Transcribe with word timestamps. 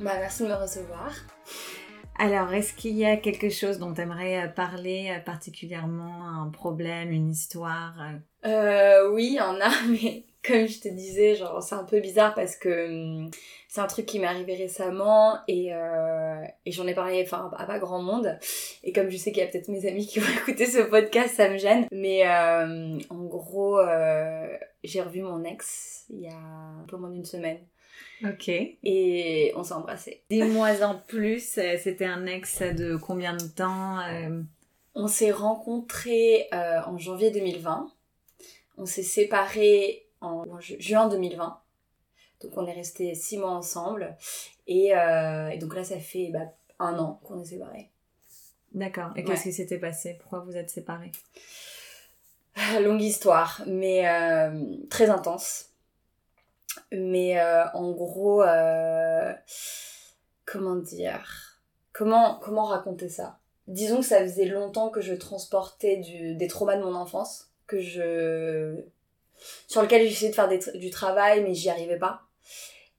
Bah, 0.00 0.16
merci 0.18 0.44
de 0.44 0.48
me 0.48 0.54
recevoir. 0.54 1.12
Alors, 2.18 2.52
est-ce 2.54 2.72
qu'il 2.72 2.96
y 2.96 3.04
a 3.04 3.16
quelque 3.16 3.50
chose 3.50 3.78
dont 3.78 3.92
tu 3.92 4.00
aimerais 4.00 4.44
euh, 4.44 4.48
parler 4.48 5.14
euh, 5.14 5.20
particulièrement, 5.20 6.42
un 6.42 6.48
problème, 6.50 7.12
une 7.12 7.30
histoire 7.30 7.94
euh, 8.46 9.10
Oui, 9.10 9.26
il 9.32 9.34
y 9.34 9.40
en 9.40 9.60
a, 9.60 9.70
mais 9.88 10.24
comme 10.46 10.66
je 10.66 10.80
te 10.80 10.88
disais, 10.88 11.34
genre 11.34 11.62
c'est 11.62 11.74
un 11.74 11.84
peu 11.84 12.00
bizarre 12.00 12.34
parce 12.34 12.56
que 12.56 12.88
hum, 12.88 13.30
c'est 13.68 13.80
un 13.80 13.86
truc 13.86 14.06
qui 14.06 14.18
m'est 14.18 14.26
arrivé 14.26 14.54
récemment 14.54 15.38
et, 15.46 15.74
euh, 15.74 16.42
et 16.64 16.72
j'en 16.72 16.86
ai 16.86 16.94
parlé 16.94 17.22
enfin 17.22 17.50
à 17.56 17.66
pas 17.66 17.78
grand 17.78 18.02
monde 18.02 18.38
et 18.82 18.92
comme 18.92 19.10
je 19.10 19.16
sais 19.16 19.32
qu'il 19.32 19.42
y 19.42 19.46
a 19.46 19.48
peut-être 19.48 19.68
mes 19.68 19.86
amis 19.86 20.06
qui 20.08 20.18
vont 20.18 20.32
écouter 20.32 20.66
ce 20.66 20.80
podcast, 20.80 21.34
ça 21.36 21.48
me 21.48 21.58
gêne. 21.58 21.86
Mais 21.92 22.26
euh, 22.26 22.98
en 23.10 23.24
gros, 23.24 23.78
euh, 23.78 24.48
j'ai 24.82 25.02
revu 25.02 25.22
mon 25.22 25.44
ex 25.44 26.06
il 26.10 26.20
y 26.20 26.28
a 26.28 26.36
un 26.36 26.84
peu 26.88 26.96
moins 26.96 27.10
d'une 27.10 27.24
semaine. 27.24 27.58
Ok. 28.24 28.48
Et 28.48 29.52
on 29.56 29.62
s'est 29.64 29.72
embrassé. 29.74 30.22
Dis-moi 30.30 30.82
en 30.82 30.96
plus, 30.98 31.56
euh, 31.58 31.76
c'était 31.82 32.04
un 32.04 32.26
ex 32.26 32.60
de 32.62 32.96
combien 32.96 33.34
de 33.36 33.44
temps 33.46 33.98
euh? 34.00 34.42
On 34.94 35.06
s'est 35.06 35.30
rencontrés 35.30 36.48
euh, 36.52 36.80
en 36.86 36.98
janvier 36.98 37.30
2020. 37.30 37.90
On 38.76 38.86
s'est 38.86 39.02
séparés 39.02 40.06
en 40.20 40.58
ju- 40.60 40.76
juin 40.80 41.08
2020. 41.08 41.60
Donc 42.42 42.52
on 42.56 42.66
est 42.66 42.72
restés 42.72 43.14
six 43.14 43.38
mois 43.38 43.50
ensemble. 43.52 44.16
Et, 44.66 44.94
euh, 44.96 45.48
et 45.48 45.58
donc 45.58 45.74
là, 45.74 45.84
ça 45.84 45.98
fait 45.98 46.28
bah, 46.32 46.52
un 46.78 46.98
an 46.98 47.20
qu'on 47.24 47.40
est 47.40 47.44
séparés. 47.46 47.90
D'accord. 48.72 49.10
Et 49.16 49.20
Ouais. 49.20 49.24
qu'est-ce 49.24 49.44
qui 49.44 49.52
s'était 49.52 49.78
passé? 49.78 50.16
Pourquoi 50.20 50.40
vous 50.40 50.56
êtes 50.56 50.70
séparés? 50.70 51.12
Longue 52.82 53.00
histoire, 53.02 53.62
mais 53.66 54.04
très 54.90 55.08
intense. 55.08 55.69
Mais 56.92 57.40
euh, 57.40 57.64
en 57.74 57.92
gros, 57.92 58.42
euh, 58.42 59.32
comment 60.46 60.76
dire? 60.76 61.60
Comment, 61.92 62.38
comment 62.42 62.64
raconter 62.64 63.08
ça? 63.08 63.38
Disons 63.66 64.00
que 64.00 64.06
ça 64.06 64.20
faisait 64.20 64.46
longtemps 64.46 64.90
que 64.90 65.00
je 65.00 65.14
transportais 65.14 66.02
des 66.36 66.46
traumas 66.48 66.76
de 66.76 66.82
mon 66.82 66.94
enfance, 66.94 67.50
que 67.66 67.80
je 67.80 68.84
sur 69.68 69.80
lequel 69.80 70.06
j'essayais 70.06 70.30
de 70.30 70.34
faire 70.34 70.50
du 70.74 70.90
travail, 70.90 71.42
mais 71.42 71.54
j'y 71.54 71.70
arrivais 71.70 71.98
pas. 71.98 72.22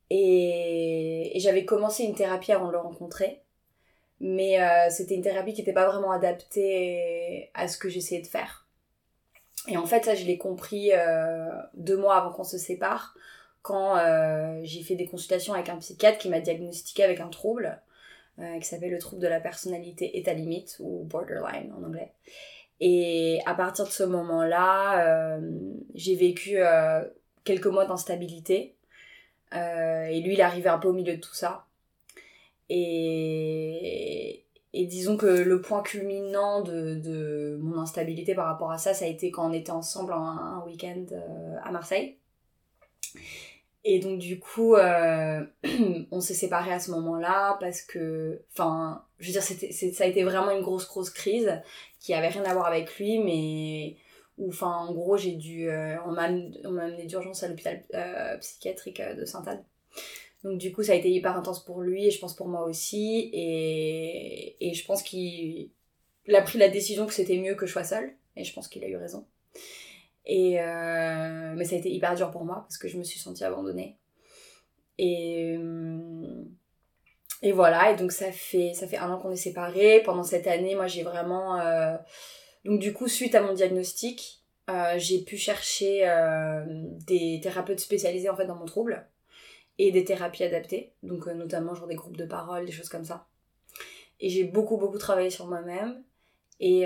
Et, 0.09 1.33
j'avais 1.35 1.66
commencé 1.66 2.03
une 2.03 2.16
thérapie 2.16 2.52
avant 2.52 2.67
de 2.67 2.72
le 2.72 2.80
rencontrer. 2.80 3.41
Mais 4.19 4.61
euh, 4.61 4.89
c'était 4.89 5.16
une 5.16 5.23
thérapie 5.23 5.53
qui 5.53 5.61
n'était 5.61 5.73
pas 5.73 5.88
vraiment 5.88 6.11
adaptée 6.11 7.50
à 7.53 7.67
ce 7.67 7.78
que 7.78 7.89
j'essayais 7.89 8.22
de 8.22 8.28
faire. 8.28 8.67
Et 9.67 9.78
en 9.78 9.85
fait, 9.85 10.06
ça, 10.06 10.16
je 10.16 10.25
l'ai 10.25 10.38
compris 10.38 10.91
deux 11.73 11.97
mois 11.97 12.17
avant 12.17 12.31
qu'on 12.31 12.44
se 12.44 12.58
sépare, 12.58 13.16
quand 13.62 13.98
euh, 13.98 14.59
j'ai 14.64 14.81
fait 14.81 14.95
des 14.95 15.06
consultations 15.06 15.54
avec 15.54 15.70
un 15.70 15.78
psychiatre 15.78 16.17
qui 16.17 16.30
m'a 16.30 16.40
diagnostiqué 16.40 17.04
avec 17.04 17.20
un 17.20 17.30
trouble, 17.30 17.80
euh, 18.40 18.59
qui 18.59 18.68
s'appelle 18.68 18.92
le 18.92 19.00
trouble 19.00 19.22
de 19.22 19.28
la 19.28 19.40
personnalité 19.40 20.18
état 20.18 20.34
limite, 20.34 20.78
ou 20.80 21.03
borderline 21.03 21.72
en 21.74 21.84
anglais. 21.84 22.12
Et 22.80 23.40
à 23.46 23.53
partir 23.53 23.85
de 23.85 23.91
ce 23.91 24.03
moment-là, 24.03 25.06
euh, 25.06 25.40
j'ai 25.94 26.16
vécu 26.16 26.58
quelques 27.44 27.68
mois 27.68 27.85
d'instabilité. 27.85 28.75
Et 29.53 30.22
lui, 30.22 30.34
il 30.34 30.41
arrivé 30.41 30.69
un 30.69 30.80
peu 30.80 30.88
au 30.88 30.94
milieu 30.94 31.16
de 31.16 31.22
tout 31.22 31.35
ça. 31.35 31.66
Et, 32.69 34.46
disons 34.74 35.18
que 35.18 35.28
le 35.28 35.62
point 35.62 35.84
culminant 35.84 36.62
de, 36.62 36.96
de 36.96 37.59
mon 37.62 37.80
instabilité 37.80 38.34
par 38.34 38.47
rapport 38.47 38.72
à 38.72 38.78
ça, 38.78 38.94
ça 38.94 39.06
a 39.06 39.08
été 39.08 39.30
quand 39.30 39.50
on 39.50 39.53
était 39.53 39.72
ensemble 39.72 40.14
un, 40.14 40.64
week-end 40.66 41.06
à 41.64 41.72
Marseille. 41.72 42.18
Et 43.84 44.00
donc 44.00 44.19
du 44.19 44.40
coup, 44.40 44.75
euh, 44.75 45.44
on 46.12 46.22
s'est 46.22 46.36
séparés 46.36 46.74
à 46.74 46.80
ce 46.80 46.92
moment-là 46.92 47.58
parce 47.59 47.81
que, 47.81 48.42
enfin, 48.53 49.03
je 49.19 49.28
veux 49.28 49.34
dire, 49.34 49.44
c'était, 49.44 49.72
ça 49.72 50.03
a 50.03 50.08
été 50.08 50.24
vraiment 50.24 50.52
une 50.52 50.62
grosse, 50.62 50.88
grosse 50.88 51.09
crise 51.09 51.62
qui 52.00 52.14
avait 52.14 52.28
rien 52.28 52.44
à 52.44 52.53
voir 52.53 52.68
avec 52.68 52.97
lui, 52.97 53.20
mais 53.20 53.97
où, 54.38 54.50
enfin, 54.50 54.75
en 54.88 54.94
gros, 54.94 55.18
j'ai 55.18 55.34
dû, 55.34 55.70
euh, 55.70 55.97
on 56.06 56.12
m'a, 56.12 56.24
amené 56.24 57.06
d'urgence 57.06 57.44
à 57.44 57.47
l'hôpital 57.47 57.84
euh, 57.94 58.38
psychiatrique 58.38 59.00
euh, 59.00 59.16
de 59.16 59.25
Sainte-Anne. 59.25 59.64
Donc 60.44 60.58
du 60.58 60.72
coup, 60.72 60.81
ça 60.81 60.94
a 60.94 60.96
été 60.96 61.12
hyper 61.12 61.38
intense 61.38 61.64
pour 61.64 61.81
lui 61.81 62.08
et 62.08 62.12
je 62.12 62.20
pense 62.20 62.36
pour 62.36 62.47
moi 62.47 62.66
aussi. 62.66 63.30
Et, 63.34 64.58
et 64.59 64.74
je 64.74 64.86
pense 64.86 65.03
qu'il 65.03 65.70
il 66.28 66.36
a 66.36 66.41
pris 66.41 66.58
la 66.58 66.70
décision 66.70 67.06
que 67.06 67.14
c'était 67.14 67.38
mieux 67.38 67.56
que 67.56 67.66
je 67.66 67.72
sois 67.72 67.84
seule. 67.84 68.16
Et 68.36 68.44
je 68.44 68.53
pense 68.53 68.68
qu'il 68.68 68.84
a 68.84 68.88
eu 68.88 68.96
raison. 68.96 69.25
Et 70.26 70.62
euh, 70.62 71.54
mais 71.56 71.66
ça 71.66 71.76
a 71.76 71.80
été 71.80 71.92
hyper 71.92 72.16
dur 72.16 72.32
pour 72.32 72.46
moi 72.46 72.58
parce 72.62 72.78
que 72.78 72.88
je 72.88 72.98
me 72.98 73.04
suis 73.04 73.20
sentie 73.20 73.44
abandonnée. 73.44 73.98
Et, 74.98 75.58
euh, 75.58 76.44
et 77.42 77.52
voilà, 77.52 77.92
et 77.92 77.96
donc 77.96 78.12
ça 78.12 78.32
fait, 78.32 78.74
ça 78.74 78.88
fait 78.88 78.98
un 78.98 79.12
an 79.12 79.18
qu'on 79.20 79.32
est 79.32 79.36
séparés. 79.36 80.02
Pendant 80.04 80.24
cette 80.24 80.48
année, 80.48 80.76
moi 80.76 80.88
j'ai 80.88 81.04
vraiment... 81.04 81.59
euh, 81.59 81.98
Donc 82.66 82.80
du 82.80 82.94
coup, 82.94 83.08
suite 83.08 83.34
à 83.34 83.42
mon 83.42 83.54
diagnostic, 83.54 84.44
euh, 84.70 84.94
j'ai 84.98 85.24
pu 85.24 85.38
chercher 85.38 86.06
des 87.08 87.40
thérapeutes 87.42 87.80
spécialisés 87.80 88.30
en 88.30 88.36
fait 88.36 88.46
dans 88.46 88.56
mon 88.56 88.66
trouble 88.66 89.08
et 89.80 89.92
des 89.92 90.03
thérapies 90.03 90.44
adaptées, 90.44 90.94
donc 91.02 91.26
notamment 91.26 91.74
genre 91.74 91.88
des 91.88 91.96
groupes 91.96 92.18
de 92.18 92.26
parole, 92.26 92.68
des 92.68 92.72
choses 92.72 92.90
comme 92.90 93.06
ça. 93.06 93.26
Et 94.20 94.30
j'ai 94.30 94.44
beaucoup 94.44 94.78
beaucoup 94.78 95.00
travaillé 95.00 95.32
sur 95.32 95.48
moi-même 95.48 96.03
et 96.59 96.86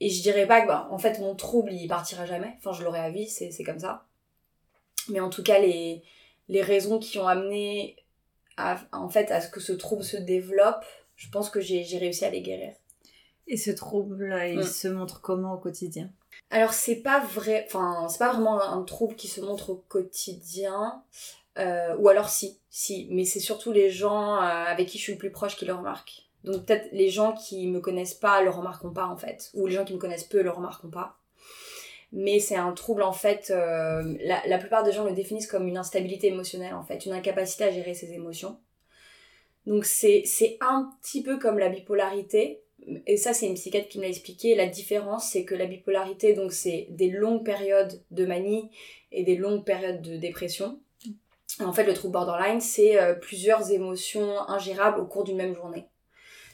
et 0.00 0.10
je 0.10 0.22
dirais 0.22 0.46
pas 0.46 0.62
que 0.62 0.68
bah, 0.68 0.88
en 0.90 0.98
fait 0.98 1.18
mon 1.18 1.34
trouble 1.34 1.72
il 1.72 1.88
partira 1.88 2.26
jamais, 2.26 2.54
enfin 2.58 2.72
je 2.72 2.84
l'aurai 2.84 3.00
à 3.00 3.10
vie, 3.10 3.28
c'est 3.28 3.50
c'est 3.50 3.64
comme 3.64 3.78
ça. 3.78 4.06
Mais 5.08 5.20
en 5.20 5.30
tout 5.30 5.42
cas 5.42 5.58
les 5.58 6.02
les 6.48 6.62
raisons 6.62 6.98
qui 6.98 7.18
ont 7.18 7.26
amené 7.26 7.96
à, 8.56 8.78
en 8.92 9.08
fait 9.08 9.30
à 9.30 9.40
ce 9.40 9.48
que 9.48 9.60
ce 9.60 9.72
trouble 9.72 10.04
se 10.04 10.16
développe, 10.16 10.84
je 11.16 11.28
pense 11.30 11.50
que 11.50 11.60
j'ai 11.60 11.84
j'ai 11.84 11.98
réussi 11.98 12.24
à 12.24 12.30
les 12.30 12.42
guérir. 12.42 12.74
Et 13.46 13.56
ce 13.56 13.70
trouble, 13.70 14.38
il 14.46 14.62
se 14.64 14.88
montre 14.88 15.22
comment 15.22 15.54
au 15.54 15.58
quotidien? 15.58 16.10
Alors 16.50 16.74
c'est 16.74 16.96
pas 16.96 17.20
vrai, 17.20 17.64
enfin 17.66 18.06
c'est 18.08 18.18
pas 18.18 18.32
vraiment 18.32 18.60
un 18.62 18.82
trouble 18.82 19.16
qui 19.16 19.26
se 19.28 19.40
montre 19.40 19.70
au 19.70 19.76
quotidien, 19.88 21.02
euh, 21.58 21.96
ou 21.96 22.08
alors 22.08 22.28
si, 22.28 22.58
si, 22.70 23.08
mais 23.10 23.24
c'est 23.24 23.40
surtout 23.40 23.72
les 23.72 23.90
gens 23.90 24.36
euh, 24.36 24.40
avec 24.40 24.88
qui 24.88 24.98
je 24.98 25.02
suis 25.02 25.12
le 25.12 25.18
plus 25.18 25.32
proche 25.32 25.56
qui 25.56 25.64
le 25.64 25.74
remarquent. 25.74 26.27
Donc 26.44 26.64
peut-être 26.64 26.88
les 26.92 27.10
gens 27.10 27.32
qui 27.32 27.66
me 27.66 27.80
connaissent 27.80 28.14
pas 28.14 28.42
le 28.42 28.50
remarqueront 28.50 28.92
pas 28.92 29.06
en 29.06 29.16
fait, 29.16 29.50
ou 29.54 29.66
les 29.66 29.74
gens 29.74 29.84
qui 29.84 29.94
me 29.94 29.98
connaissent 29.98 30.24
peu 30.24 30.42
le 30.42 30.50
remarqueront 30.50 30.90
pas. 30.90 31.16
Mais 32.12 32.40
c'est 32.40 32.56
un 32.56 32.72
trouble 32.72 33.02
en 33.02 33.12
fait, 33.12 33.50
euh, 33.50 34.16
la, 34.20 34.46
la 34.46 34.58
plupart 34.58 34.82
des 34.82 34.92
gens 34.92 35.04
le 35.04 35.12
définissent 35.12 35.46
comme 35.46 35.68
une 35.68 35.76
instabilité 35.76 36.28
émotionnelle 36.28 36.74
en 36.74 36.82
fait, 36.82 37.04
une 37.04 37.12
incapacité 37.12 37.64
à 37.64 37.70
gérer 37.70 37.94
ses 37.94 38.12
émotions. 38.12 38.58
Donc 39.66 39.84
c'est 39.84 40.24
un 40.62 40.90
petit 41.02 41.22
peu 41.22 41.38
comme 41.38 41.58
la 41.58 41.68
bipolarité, 41.68 42.62
et 43.06 43.18
ça 43.18 43.34
c'est 43.34 43.46
une 43.46 43.54
psychiatre 43.54 43.88
qui 43.88 43.98
me 43.98 44.04
l'a 44.04 44.08
expliqué, 44.08 44.54
la 44.54 44.66
différence 44.66 45.30
c'est 45.30 45.44
que 45.44 45.54
la 45.54 45.66
bipolarité 45.66 46.32
donc 46.32 46.52
c'est 46.52 46.86
des 46.88 47.10
longues 47.10 47.44
périodes 47.44 48.00
de 48.10 48.24
manie 48.24 48.70
et 49.12 49.24
des 49.24 49.36
longues 49.36 49.64
périodes 49.64 50.00
de 50.00 50.16
dépression. 50.16 50.80
En 51.60 51.74
fait 51.74 51.84
le 51.84 51.92
trouble 51.92 52.12
borderline 52.12 52.62
c'est 52.62 52.98
euh, 52.98 53.12
plusieurs 53.12 53.70
émotions 53.70 54.40
ingérables 54.48 55.00
au 55.00 55.06
cours 55.06 55.24
d'une 55.24 55.36
même 55.36 55.54
journée. 55.54 55.86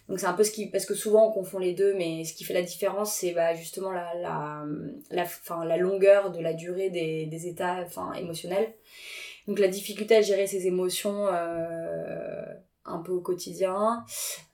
Donc 0.08 0.20
c'est 0.20 0.26
un 0.26 0.34
peu 0.34 0.44
ce 0.44 0.50
qui 0.50 0.66
parce 0.66 0.84
que 0.84 0.94
souvent 0.94 1.28
on 1.28 1.32
confond 1.32 1.58
les 1.58 1.72
deux 1.72 1.94
mais 1.94 2.24
ce 2.24 2.34
qui 2.34 2.44
fait 2.44 2.52
la 2.52 2.62
différence 2.62 3.14
c'est 3.14 3.32
bah, 3.32 3.54
justement 3.54 3.90
la 3.90 4.14
la 4.14 4.64
la 5.10 5.22
enfin 5.22 5.64
la 5.64 5.78
longueur 5.78 6.30
de 6.30 6.40
la 6.40 6.52
durée 6.52 6.90
des 6.90 7.26
des 7.26 7.46
états 7.46 7.82
enfin 7.86 8.12
émotionnels. 8.12 8.74
Donc 9.46 9.58
la 9.58 9.68
difficulté 9.68 10.16
à 10.16 10.22
gérer 10.22 10.46
ses 10.46 10.66
émotions 10.66 11.26
euh, 11.28 12.44
un 12.84 12.98
peu 12.98 13.12
au 13.12 13.20
quotidien, 13.20 14.04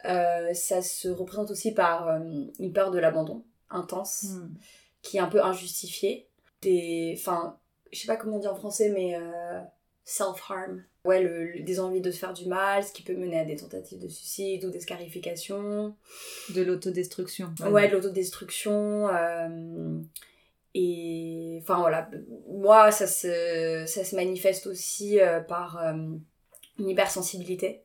euh, 0.04 0.52
ça 0.54 0.82
se 0.82 1.08
représente 1.08 1.50
aussi 1.50 1.72
par 1.72 2.08
euh, 2.08 2.18
une 2.58 2.72
peur 2.72 2.90
de 2.90 2.98
l'abandon 2.98 3.44
intense 3.70 4.24
Mm. 4.24 4.54
qui 5.02 5.16
est 5.16 5.20
un 5.20 5.28
peu 5.28 5.42
injustifiée. 5.44 6.28
Des, 6.62 7.14
enfin, 7.16 7.58
je 7.92 8.00
sais 8.00 8.06
pas 8.06 8.16
comment 8.16 8.38
dire 8.38 8.52
en 8.52 8.56
français, 8.56 8.90
mais 8.90 9.16
self-harm. 10.04 10.84
Ouais, 11.04 11.22
le, 11.22 11.46
le- 11.52 11.60
des 11.62 11.80
envies 11.80 12.00
de 12.02 12.10
se 12.10 12.18
faire 12.18 12.34
du 12.34 12.46
mal, 12.46 12.84
ce 12.84 12.92
qui 12.92 13.02
peut 13.02 13.14
mener 13.14 13.38
à 13.38 13.44
des 13.44 13.56
tentatives 13.56 13.98
de 14.00 14.08
suicide 14.08 14.64
ou 14.66 14.70
des 14.70 14.80
scarifications. 14.80 15.94
De 16.54 16.62
l'autodestruction. 16.62 17.54
Ouais, 17.70 17.88
de 17.88 17.94
l'autodestruction. 17.94 19.08
euh, 19.08 19.98
et 20.74 21.58
enfin 21.62 21.80
voilà, 21.80 22.08
moi 22.48 22.92
ça 22.92 23.06
se, 23.06 23.84
ça 23.86 24.04
se 24.04 24.14
manifeste 24.14 24.66
aussi 24.68 25.18
euh, 25.20 25.40
par 25.40 25.78
euh, 25.78 25.94
une 26.78 26.88
hypersensibilité. 26.88 27.82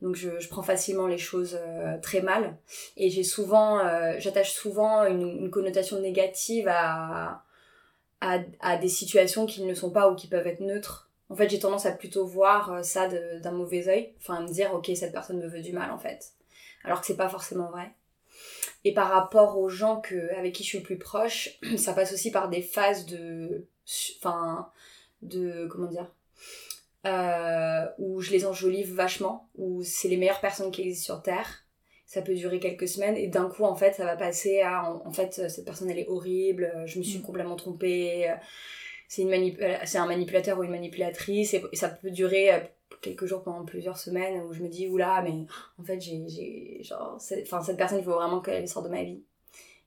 Donc 0.00 0.16
je, 0.16 0.38
je 0.40 0.48
prends 0.48 0.62
facilement 0.62 1.06
les 1.06 1.18
choses 1.18 1.56
très 2.02 2.22
mal. 2.22 2.56
Et 2.96 3.08
j'ai 3.08 3.22
souvent, 3.22 3.78
j'attache 4.18 4.52
souvent 4.52 5.04
une, 5.04 5.22
une, 5.22 5.50
connotation 5.50 6.00
négative 6.00 6.66
à, 6.66 7.44
à, 8.20 8.40
à 8.58 8.76
des 8.78 8.88
situations 8.88 9.46
qui 9.46 9.62
ne 9.62 9.74
sont 9.74 9.90
pas 9.90 10.10
ou 10.10 10.16
qui 10.16 10.26
peuvent 10.26 10.46
être 10.48 10.58
neutres. 10.58 11.08
En 11.32 11.34
fait, 11.34 11.48
j'ai 11.48 11.58
tendance 11.58 11.86
à 11.86 11.92
plutôt 11.92 12.26
voir 12.26 12.84
ça 12.84 13.08
d'un 13.08 13.52
mauvais 13.52 13.88
oeil. 13.88 14.14
Enfin, 14.18 14.34
à 14.34 14.40
me 14.42 14.48
dire, 14.48 14.74
ok, 14.74 14.90
cette 14.94 15.12
personne 15.12 15.38
me 15.38 15.48
veut 15.48 15.62
du 15.62 15.72
mal, 15.72 15.90
en 15.90 15.96
fait. 15.96 16.34
Alors 16.84 17.00
que 17.00 17.06
c'est 17.06 17.16
pas 17.16 17.30
forcément 17.30 17.70
vrai. 17.70 17.90
Et 18.84 18.92
par 18.92 19.08
rapport 19.08 19.58
aux 19.58 19.70
gens 19.70 19.98
que, 19.98 20.30
avec 20.36 20.54
qui 20.54 20.62
je 20.62 20.68
suis 20.68 20.78
le 20.78 20.84
plus 20.84 20.98
proche, 20.98 21.58
ça 21.78 21.94
passe 21.94 22.12
aussi 22.12 22.30
par 22.30 22.50
des 22.50 22.60
phases 22.60 23.06
de. 23.06 23.66
Enfin, 24.18 24.70
de. 25.22 25.66
Comment 25.70 25.88
dire 25.88 26.12
euh, 27.06 27.86
Où 27.96 28.20
je 28.20 28.30
les 28.30 28.44
enjolive 28.44 28.92
vachement, 28.92 29.48
où 29.56 29.82
c'est 29.82 30.08
les 30.08 30.18
meilleures 30.18 30.42
personnes 30.42 30.70
qui 30.70 30.82
existent 30.82 31.14
sur 31.14 31.22
Terre. 31.22 31.64
Ça 32.04 32.20
peut 32.20 32.34
durer 32.34 32.60
quelques 32.60 32.88
semaines 32.88 33.16
et 33.16 33.28
d'un 33.28 33.48
coup, 33.48 33.64
en 33.64 33.74
fait, 33.74 33.94
ça 33.94 34.04
va 34.04 34.16
passer 34.16 34.60
à. 34.60 34.84
En, 34.84 35.12
fait, 35.12 35.48
cette 35.48 35.64
personne, 35.64 35.90
elle 35.90 35.98
est 35.98 36.08
horrible, 36.08 36.70
je 36.84 36.98
me 36.98 37.04
suis 37.04 37.20
mm. 37.20 37.22
complètement 37.22 37.56
trompée, 37.56 38.30
c'est, 39.12 39.22
une 39.22 39.56
c'est 39.84 39.98
un 39.98 40.06
manipulateur 40.06 40.58
ou 40.58 40.64
une 40.64 40.70
manipulatrice 40.70 41.52
et 41.52 41.62
ça 41.74 41.90
peut 41.90 42.10
durer 42.10 42.54
euh, 42.54 42.60
quelques 43.02 43.26
jours 43.26 43.42
pendant 43.42 43.66
plusieurs 43.66 43.98
semaines 43.98 44.40
où 44.40 44.54
je 44.54 44.62
me 44.62 44.68
dis 44.68 44.88
oula 44.88 45.20
mais 45.20 45.44
en 45.78 45.84
fait 45.84 46.00
j'ai 46.00 46.82
genre 46.82 47.18
enfin 47.42 47.60
cette 47.60 47.76
personne 47.76 47.98
il 47.98 48.04
faut 48.04 48.14
vraiment 48.14 48.40
qu'elle 48.40 48.66
sorte 48.66 48.86
de 48.86 48.90
ma 48.90 49.02
vie. 49.02 49.22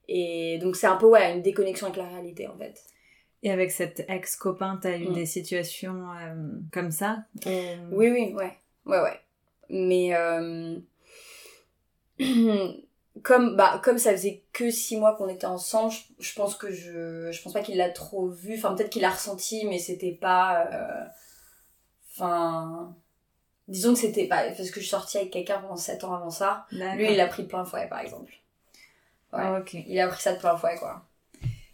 Et 0.07 0.59
donc 0.59 0.75
c'est 0.75 0.85
un 0.85 0.97
peu 0.97 1.07
ouais 1.07 1.33
une 1.33 1.41
déconnexion 1.41 1.87
avec 1.87 1.97
la 1.97 2.07
réalité 2.07 2.47
en 2.47 2.55
fait. 2.55 2.79
Et 3.41 3.49
avec 3.49 3.71
cet 3.71 4.05
ex 4.07 4.35
copain 4.35 4.77
t'as 4.79 4.95
eu 4.95 5.09
mm. 5.09 5.13
des 5.13 5.25
situations 5.25 6.03
euh, 6.11 6.35
comme 6.71 6.91
ça 6.91 7.25
oui 7.47 8.11
oui 8.11 8.33
ouais. 8.35 8.53
Ouais 8.85 9.01
ouais. 9.01 9.19
Mais 9.71 10.15
euh, 10.15 10.77
comme 13.23 13.55
bah 13.55 13.79
comme 13.83 13.97
ça 13.97 14.11
faisait 14.11 14.43
que 14.51 14.69
six 14.69 14.97
mois 14.97 15.15
qu'on 15.15 15.29
était 15.29 15.45
ensemble 15.45 15.93
je, 16.19 16.33
pense 16.33 16.55
que 16.55 16.71
je 16.71 17.31
je 17.31 17.41
pense 17.41 17.53
pas 17.53 17.61
qu'il 17.61 17.77
l'a 17.77 17.89
trop 17.89 18.27
vu. 18.27 18.55
Enfin 18.57 18.75
peut-être 18.75 18.89
qu'il 18.89 19.01
l'a 19.01 19.11
ressenti 19.11 19.65
mais 19.65 19.79
c'était 19.79 20.11
pas 20.11 20.67
euh, 20.71 21.05
enfin 22.11 22.93
disons 23.67 23.93
que 23.93 23.99
c'était 23.99 24.27
pas 24.27 24.43
parce 24.43 24.69
que 24.69 24.81
je 24.81 24.87
sortie 24.87 25.17
avec 25.17 25.31
quelqu'un 25.31 25.59
pendant 25.59 25.77
7 25.77 26.03
ans 26.03 26.13
avant 26.13 26.29
ça. 26.29 26.65
Lui 26.71 27.11
il 27.11 27.19
a 27.19 27.27
pris 27.27 27.43
de 27.43 27.47
plein 27.47 27.63
fouet 27.63 27.87
par 27.87 27.99
exemple. 27.99 28.33
Ouais. 29.31 29.39
Ah, 29.41 29.59
ok. 29.59 29.73
Il 29.73 29.99
a 29.99 30.07
pris 30.07 30.21
ça 30.21 30.33
de 30.33 30.39
plein 30.39 30.57
fouet 30.57 30.75
quoi. 30.77 31.05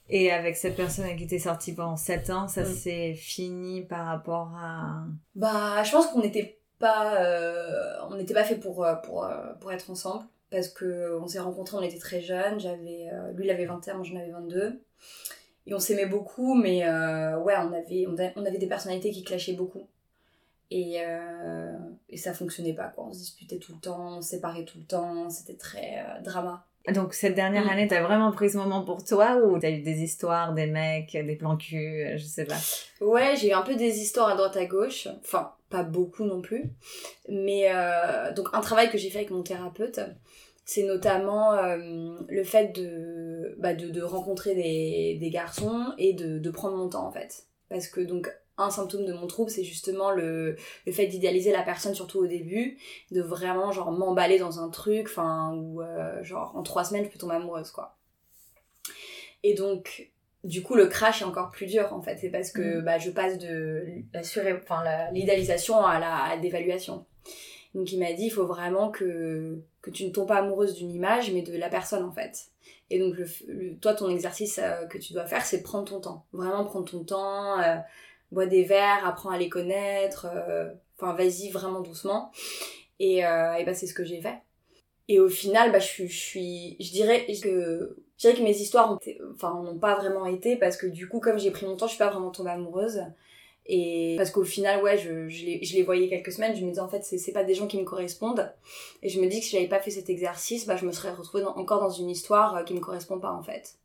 Et 0.09 0.31
avec 0.31 0.57
cette 0.57 0.75
personne 0.75 1.05
avec 1.05 1.17
qui 1.17 1.27
t'es 1.27 1.39
sortie 1.39 1.73
pendant 1.73 1.97
7 1.97 2.29
ans 2.29 2.47
ça 2.47 2.63
mm. 2.63 2.73
s'est 2.73 3.13
fini 3.15 3.81
par 3.81 4.05
rapport 4.05 4.51
à 4.55 5.05
bah 5.33 5.81
je 5.83 5.91
pense 5.91 6.05
qu'on 6.07 6.21
n'était 6.21 6.59
pas 6.77 7.15
euh, 7.15 7.95
on 8.09 8.15
n'était 8.15 8.33
pas 8.35 8.43
fait 8.43 8.57
pour 8.57 8.83
euh, 8.83 8.93
pour 8.95 9.27
pour 9.59 9.71
être 9.71 9.89
ensemble 9.89 10.25
parce 10.51 10.67
que 10.67 11.17
on 11.21 11.27
s'est 11.27 11.39
rencontrés 11.39 11.77
on 11.77 11.81
était 11.81 11.97
très 11.97 12.21
jeunes 12.21 12.59
j'avais 12.59 13.09
lui 13.33 13.45
il 13.45 13.49
avait 13.49 13.65
21 13.65 13.95
moi 13.95 14.03
j'en 14.03 14.17
avais 14.17 14.31
22 14.31 14.81
et 15.67 15.73
on 15.73 15.79
s'aimait 15.79 16.05
beaucoup 16.05 16.55
mais 16.55 16.83
ouais 16.83 17.55
on 17.57 17.73
avait 17.73 18.05
on 18.35 18.45
avait 18.45 18.57
des 18.57 18.67
personnalités 18.67 19.11
qui 19.11 19.23
clashaient 19.23 19.53
beaucoup 19.53 19.87
et, 20.71 21.01
euh, 21.05 21.73
et 22.09 22.15
ça 22.15 22.33
fonctionnait 22.33 22.73
pas, 22.73 22.87
quoi. 22.87 23.05
On 23.05 23.11
se 23.11 23.19
disputait 23.19 23.57
tout 23.57 23.73
le 23.73 23.79
temps, 23.79 24.17
on 24.17 24.21
se 24.21 24.29
séparait 24.29 24.63
tout 24.63 24.77
le 24.79 24.85
temps, 24.85 25.29
c'était 25.29 25.57
très 25.57 25.99
euh, 25.99 26.21
drama. 26.21 26.65
Donc 26.87 27.13
cette 27.13 27.35
dernière 27.35 27.65
mm. 27.65 27.69
année, 27.69 27.87
t'as 27.87 28.01
vraiment 28.01 28.31
pris 28.31 28.49
ce 28.49 28.57
moment 28.57 28.83
pour 28.83 29.03
toi 29.03 29.35
ou 29.35 29.59
t'as 29.59 29.69
eu 29.69 29.81
des 29.81 30.01
histoires, 30.01 30.53
des 30.53 30.67
mecs, 30.67 31.11
des 31.11 31.35
plans 31.35 31.57
cul, 31.57 32.05
euh, 32.05 32.17
je 32.17 32.23
sais 32.23 32.45
pas? 32.45 32.57
Ouais, 33.01 33.35
j'ai 33.35 33.49
eu 33.49 33.53
un 33.53 33.63
peu 33.63 33.75
des 33.75 33.99
histoires 33.99 34.29
à 34.29 34.35
droite 34.35 34.55
à 34.55 34.65
gauche, 34.65 35.09
enfin 35.19 35.51
pas 35.71 35.83
beaucoup 35.83 36.25
non 36.25 36.41
plus, 36.41 36.69
mais 37.27 37.71
euh, 37.73 38.31
donc 38.33 38.49
un 38.53 38.61
travail 38.61 38.91
que 38.91 38.97
j'ai 38.97 39.09
fait 39.09 39.19
avec 39.19 39.31
mon 39.31 39.41
thérapeute, 39.41 39.99
c'est 40.65 40.83
notamment 40.83 41.53
euh, 41.53 42.17
le 42.29 42.43
fait 42.43 42.67
de, 42.75 43.55
bah, 43.57 43.71
rencontrer 44.03 44.53
des, 44.53 45.29
garçons 45.31 45.93
et 45.97 46.13
de, 46.13 46.49
prendre 46.51 46.77
mon 46.77 46.89
temps 46.89 47.07
en 47.07 47.11
fait. 47.11 47.47
Parce 47.69 47.87
que 47.87 48.01
donc 48.01 48.31
un 48.57 48.69
symptôme 48.69 49.05
de 49.05 49.13
mon 49.13 49.27
trouble, 49.27 49.49
c'est 49.49 49.63
justement 49.63 50.11
le, 50.11 50.55
le 50.85 50.91
fait 50.91 51.07
d'idéaliser 51.07 51.51
la 51.51 51.63
personne, 51.63 51.95
surtout 51.95 52.19
au 52.19 52.27
début, 52.27 52.77
de 53.09 53.21
vraiment 53.21 53.71
genre 53.71 53.91
m'emballer 53.91 54.37
dans 54.37 54.59
un 54.59 54.69
truc, 54.69 55.07
enfin, 55.07 55.53
ou 55.55 55.81
euh, 55.81 56.23
genre 56.23 56.53
en 56.55 56.61
trois 56.61 56.83
semaines 56.83 57.05
je 57.05 57.09
peux 57.09 57.17
tomber 57.17 57.35
amoureuse, 57.35 57.71
quoi. 57.71 57.97
Et 59.43 59.55
donc, 59.55 60.10
du 60.43 60.63
coup, 60.63 60.75
le 60.75 60.87
crash 60.87 61.21
est 61.21 61.25
encore 61.25 61.51
plus 61.51 61.67
dur, 61.67 61.93
en 61.93 62.01
fait. 62.01 62.17
C'est 62.17 62.29
parce 62.29 62.51
que 62.51 62.79
mm. 62.79 62.81
bah, 62.83 62.97
je 62.97 63.11
passe 63.11 63.37
de 63.37 63.83
l'idéalisation 65.13 65.85
à 65.85 65.99
la 65.99 66.37
dévaluation. 66.37 67.05
Donc 67.73 67.91
il 67.93 67.99
m'a 67.99 68.11
dit, 68.11 68.25
il 68.25 68.31
faut 68.31 68.45
vraiment 68.45 68.89
que, 68.89 69.61
que 69.81 69.89
tu 69.91 70.05
ne 70.05 70.11
tombes 70.11 70.27
pas 70.27 70.39
amoureuse 70.39 70.75
d'une 70.75 70.91
image, 70.91 71.31
mais 71.31 71.41
de 71.41 71.57
la 71.57 71.69
personne, 71.69 72.03
en 72.03 72.11
fait. 72.11 72.47
Et 72.89 72.99
donc, 72.99 73.15
le, 73.15 73.75
toi, 73.77 73.93
ton 73.93 74.09
exercice 74.09 74.59
euh, 74.61 74.85
que 74.87 74.97
tu 74.97 75.13
dois 75.13 75.25
faire, 75.25 75.45
c'est 75.45 75.63
prendre 75.63 75.85
ton 75.85 76.01
temps. 76.01 76.25
Vraiment 76.33 76.65
prendre 76.65 76.89
ton 76.89 77.05
temps, 77.05 77.59
euh, 77.61 77.77
bois 78.31 78.45
des 78.45 78.63
verres, 78.63 79.05
apprends 79.05 79.29
à 79.29 79.37
les 79.37 79.49
connaître, 79.49 80.27
euh, 80.33 80.69
enfin 80.97 81.13
vas-y 81.13 81.49
vraiment 81.49 81.81
doucement. 81.81 82.31
Et, 82.99 83.25
euh, 83.25 83.53
et 83.55 83.65
bah 83.65 83.73
c'est 83.73 83.87
ce 83.87 83.93
que 83.93 84.05
j'ai 84.05 84.21
fait. 84.21 84.37
Et 85.07 85.19
au 85.19 85.29
final, 85.29 85.71
bah 85.71 85.79
je 85.79 85.87
suis, 85.87 86.07
je 86.07 86.19
suis, 86.19 86.77
je 86.79 86.91
dirais 86.91 87.25
que, 87.41 87.97
je 88.21 88.27
dirais 88.27 88.39
que 88.39 88.43
mes 88.43 88.55
histoires 88.55 88.91
ont, 88.91 88.99
enfin 89.33 89.63
n'ont 89.63 89.79
pas 89.79 89.95
vraiment 89.95 90.27
été 90.27 90.55
parce 90.55 90.77
que 90.77 90.85
du 90.85 91.09
coup 91.09 91.19
comme 91.19 91.39
j'ai 91.39 91.49
pris 91.49 91.65
mon 91.65 91.75
temps, 91.75 91.87
je 91.87 91.93
suis 91.93 91.97
pas 91.97 92.11
vraiment 92.11 92.29
tombée 92.29 92.51
amoureuse. 92.51 93.01
Et 93.65 94.13
parce 94.15 94.29
qu'au 94.29 94.43
final, 94.43 94.83
ouais, 94.83 94.97
je, 94.97 95.27
je, 95.27 95.45
les, 95.45 95.63
je 95.63 95.75
les 95.75 95.81
voyais 95.81 96.07
quelques 96.07 96.31
semaines, 96.31 96.55
je 96.55 96.63
me 96.63 96.69
disais 96.69 96.81
en 96.81 96.87
fait, 96.87 97.03
c'est 97.03 97.31
pas 97.31 97.43
des 97.43 97.55
gens 97.55 97.65
qui 97.65 97.79
me 97.79 97.83
correspondent. 97.83 98.53
Et 99.01 99.09
je 99.09 99.19
me 99.19 99.27
dis 99.27 99.39
que 99.39 99.45
si 99.45 99.51
j'avais 99.51 99.67
pas 99.67 99.79
fait 99.79 99.89
cet 99.89 100.09
exercice, 100.09 100.67
bah, 100.67 100.75
je 100.75 100.85
me 100.85 100.91
serais 100.91 101.11
retrouvée 101.11 101.43
encore 101.45 101.79
dans 101.79 101.89
une 101.89 102.09
histoire 102.11 102.57
euh, 102.57 102.63
qui 102.63 102.75
me 102.75 102.79
correspond 102.79 103.19
pas 103.19 103.31
en 103.31 103.41
fait. 103.41 103.79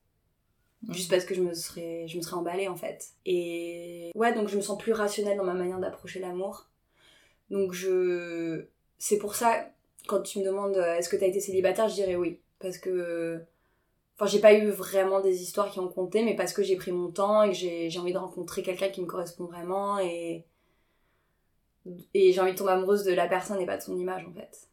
Juste 0.90 1.10
parce 1.10 1.24
que 1.24 1.34
je 1.34 1.40
me 1.40 1.54
serais, 1.54 2.06
je 2.06 2.18
me 2.18 2.22
serais 2.22 2.36
emballée 2.36 2.68
en 2.68 2.76
fait. 2.76 3.08
Et 3.24 4.10
ouais, 4.14 4.34
donc 4.34 4.48
je 4.48 4.56
me 4.56 4.60
sens 4.60 4.76
plus 4.76 4.92
rationnelle 4.92 5.38
dans 5.38 5.44
ma 5.44 5.54
manière 5.54 5.78
d'approcher 5.78 6.20
l'amour. 6.20 6.66
Donc 7.50 7.72
je. 7.72 8.66
C'est 8.98 9.18
pour 9.18 9.34
ça, 9.34 9.66
quand 10.06 10.20
tu 10.20 10.40
me 10.40 10.44
demandes 10.44 10.76
euh, 10.76 10.94
est-ce 10.96 11.08
que 11.08 11.16
t'as 11.16 11.26
été 11.26 11.40
célibataire, 11.40 11.88
je 11.88 11.94
dirais 11.94 12.16
oui. 12.16 12.40
Parce 12.58 12.76
que. 12.76 13.40
Enfin, 14.18 14.26
j'ai 14.26 14.40
pas 14.40 14.54
eu 14.54 14.68
vraiment 14.70 15.20
des 15.20 15.42
histoires 15.42 15.70
qui 15.70 15.78
ont 15.78 15.88
compté, 15.88 16.24
mais 16.24 16.34
parce 16.34 16.52
que 16.52 16.62
j'ai 16.62 16.76
pris 16.76 16.90
mon 16.90 17.10
temps 17.10 17.42
et 17.42 17.50
que 17.50 17.54
j'ai 17.54 17.98
envie 17.98 18.14
de 18.14 18.18
rencontrer 18.18 18.62
quelqu'un 18.62 18.88
qui 18.88 19.02
me 19.02 19.06
correspond 19.06 19.44
vraiment 19.44 19.98
et. 19.98 20.44
Et 22.14 22.32
j'ai 22.32 22.40
envie 22.40 22.50
de 22.52 22.58
tomber 22.58 22.72
amoureuse 22.72 23.04
de 23.04 23.12
la 23.12 23.28
personne 23.28 23.60
et 23.60 23.66
pas 23.66 23.76
de 23.76 23.82
son 23.82 23.96
image 23.96 24.26
en 24.26 24.32
fait. 24.32 24.68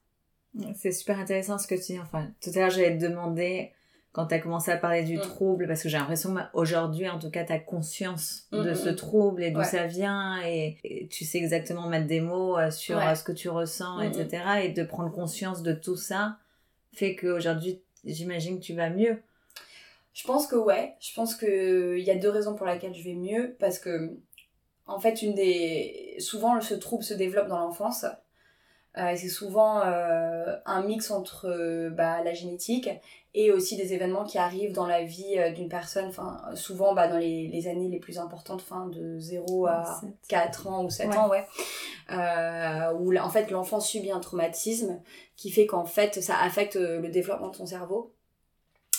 C'est 0.75 0.91
super 0.91 1.19
intéressant 1.19 1.59
ce 1.59 1.67
que 1.67 1.75
tu 1.75 1.93
dis. 1.93 1.99
Enfin, 1.99 2.27
tout 2.41 2.49
à 2.55 2.59
l'heure, 2.59 2.69
j'allais 2.71 2.97
te 2.97 3.03
demander 3.03 3.71
quand 4.13 4.27
tu 4.27 4.35
as 4.35 4.39
commencé 4.39 4.71
à 4.71 4.77
parler 4.77 5.03
du 5.03 5.17
mm. 5.17 5.21
trouble, 5.21 5.67
parce 5.67 5.81
que 5.81 5.89
j'ai 5.89 5.97
l'impression 5.97 6.35
aujourd'hui, 6.53 7.09
en 7.09 7.17
tout 7.17 7.31
cas, 7.31 7.43
tu 7.43 7.51
as 7.51 7.59
conscience 7.59 8.47
de 8.51 8.71
mm, 8.71 8.75
ce 8.75 8.89
mm, 8.89 8.95
trouble 8.95 9.43
et 9.43 9.51
d'où 9.51 9.63
ça 9.63 9.87
vient, 9.87 10.39
et, 10.45 11.07
tu 11.09 11.25
sais 11.25 11.39
exactement 11.39 11.87
mettre 11.87 12.05
des 12.05 12.21
mots 12.21 12.57
euh, 12.57 12.69
sur 12.69 12.97
euh, 12.99 13.15
ce 13.15 13.23
que 13.23 13.31
tu 13.31 13.49
ressens, 13.49 14.01
etc. 14.01 14.43
Et 14.63 14.69
de 14.69 14.83
prendre 14.83 15.11
conscience 15.11 15.63
de 15.63 15.73
tout 15.73 15.97
ça 15.97 16.37
fait 16.93 17.15
qu'aujourd'hui, 17.15 17.81
j'imagine 18.05 18.59
que 18.59 18.63
tu 18.63 18.75
vas 18.75 18.91
mieux. 18.91 19.17
Je 20.13 20.25
pense 20.25 20.47
que 20.47 20.55
ouais, 20.55 20.95
je 20.99 21.13
pense 21.13 21.35
qu'il 21.35 21.99
y 21.99 22.11
a 22.11 22.15
deux 22.15 22.29
raisons 22.29 22.55
pour 22.55 22.65
lesquelles 22.67 22.93
je 22.93 23.03
vais 23.03 23.15
mieux, 23.15 23.55
parce 23.59 23.79
que, 23.79 24.17
en 24.85 24.99
fait, 24.99 25.21
une 25.21 25.33
des... 25.33 26.15
souvent, 26.19 26.61
ce 26.61 26.75
trouble 26.75 27.03
se 27.03 27.13
développe 27.13 27.47
dans 27.47 27.59
l'enfance. 27.59 28.05
Euh, 28.97 29.13
c'est 29.15 29.29
souvent 29.29 29.81
euh, 29.81 30.55
un 30.67 30.83
mix 30.83 31.09
entre 31.09 31.47
euh, 31.47 31.89
bah, 31.89 32.23
la 32.23 32.33
génétique 32.33 32.89
et 33.33 33.51
aussi 33.51 33.75
des 33.75 33.93
événements 33.93 34.23
qui 34.23 34.37
arrivent 34.37 34.71
dans 34.71 34.85
la 34.85 35.03
vie 35.03 35.35
d'une 35.55 35.67
personne, 35.67 36.05
enfin 36.05 36.39
souvent 36.53 36.93
bah, 36.93 37.07
dans 37.07 37.17
les, 37.17 37.47
les, 37.47 37.67
années 37.67 37.89
les 37.89 37.97
plus 37.97 38.19
importantes, 38.19 38.61
fin 38.61 38.85
de 38.89 39.17
0 39.17 39.65
à 39.65 39.99
4 40.27 40.67
ans 40.67 40.85
ou 40.85 40.91
7 40.91 41.15
ans, 41.15 41.29
ouais. 41.29 41.43
où 42.99 43.17
en 43.17 43.29
fait 43.31 43.49
l'enfant 43.49 43.79
subit 43.79 44.11
un 44.11 44.19
traumatisme 44.19 45.01
qui 45.35 45.49
fait 45.49 45.65
qu'en 45.65 45.85
fait 45.85 46.21
ça 46.21 46.39
affecte 46.39 46.75
le 46.75 47.09
développement 47.09 47.49
de 47.49 47.55
son 47.55 47.65
cerveau 47.65 48.13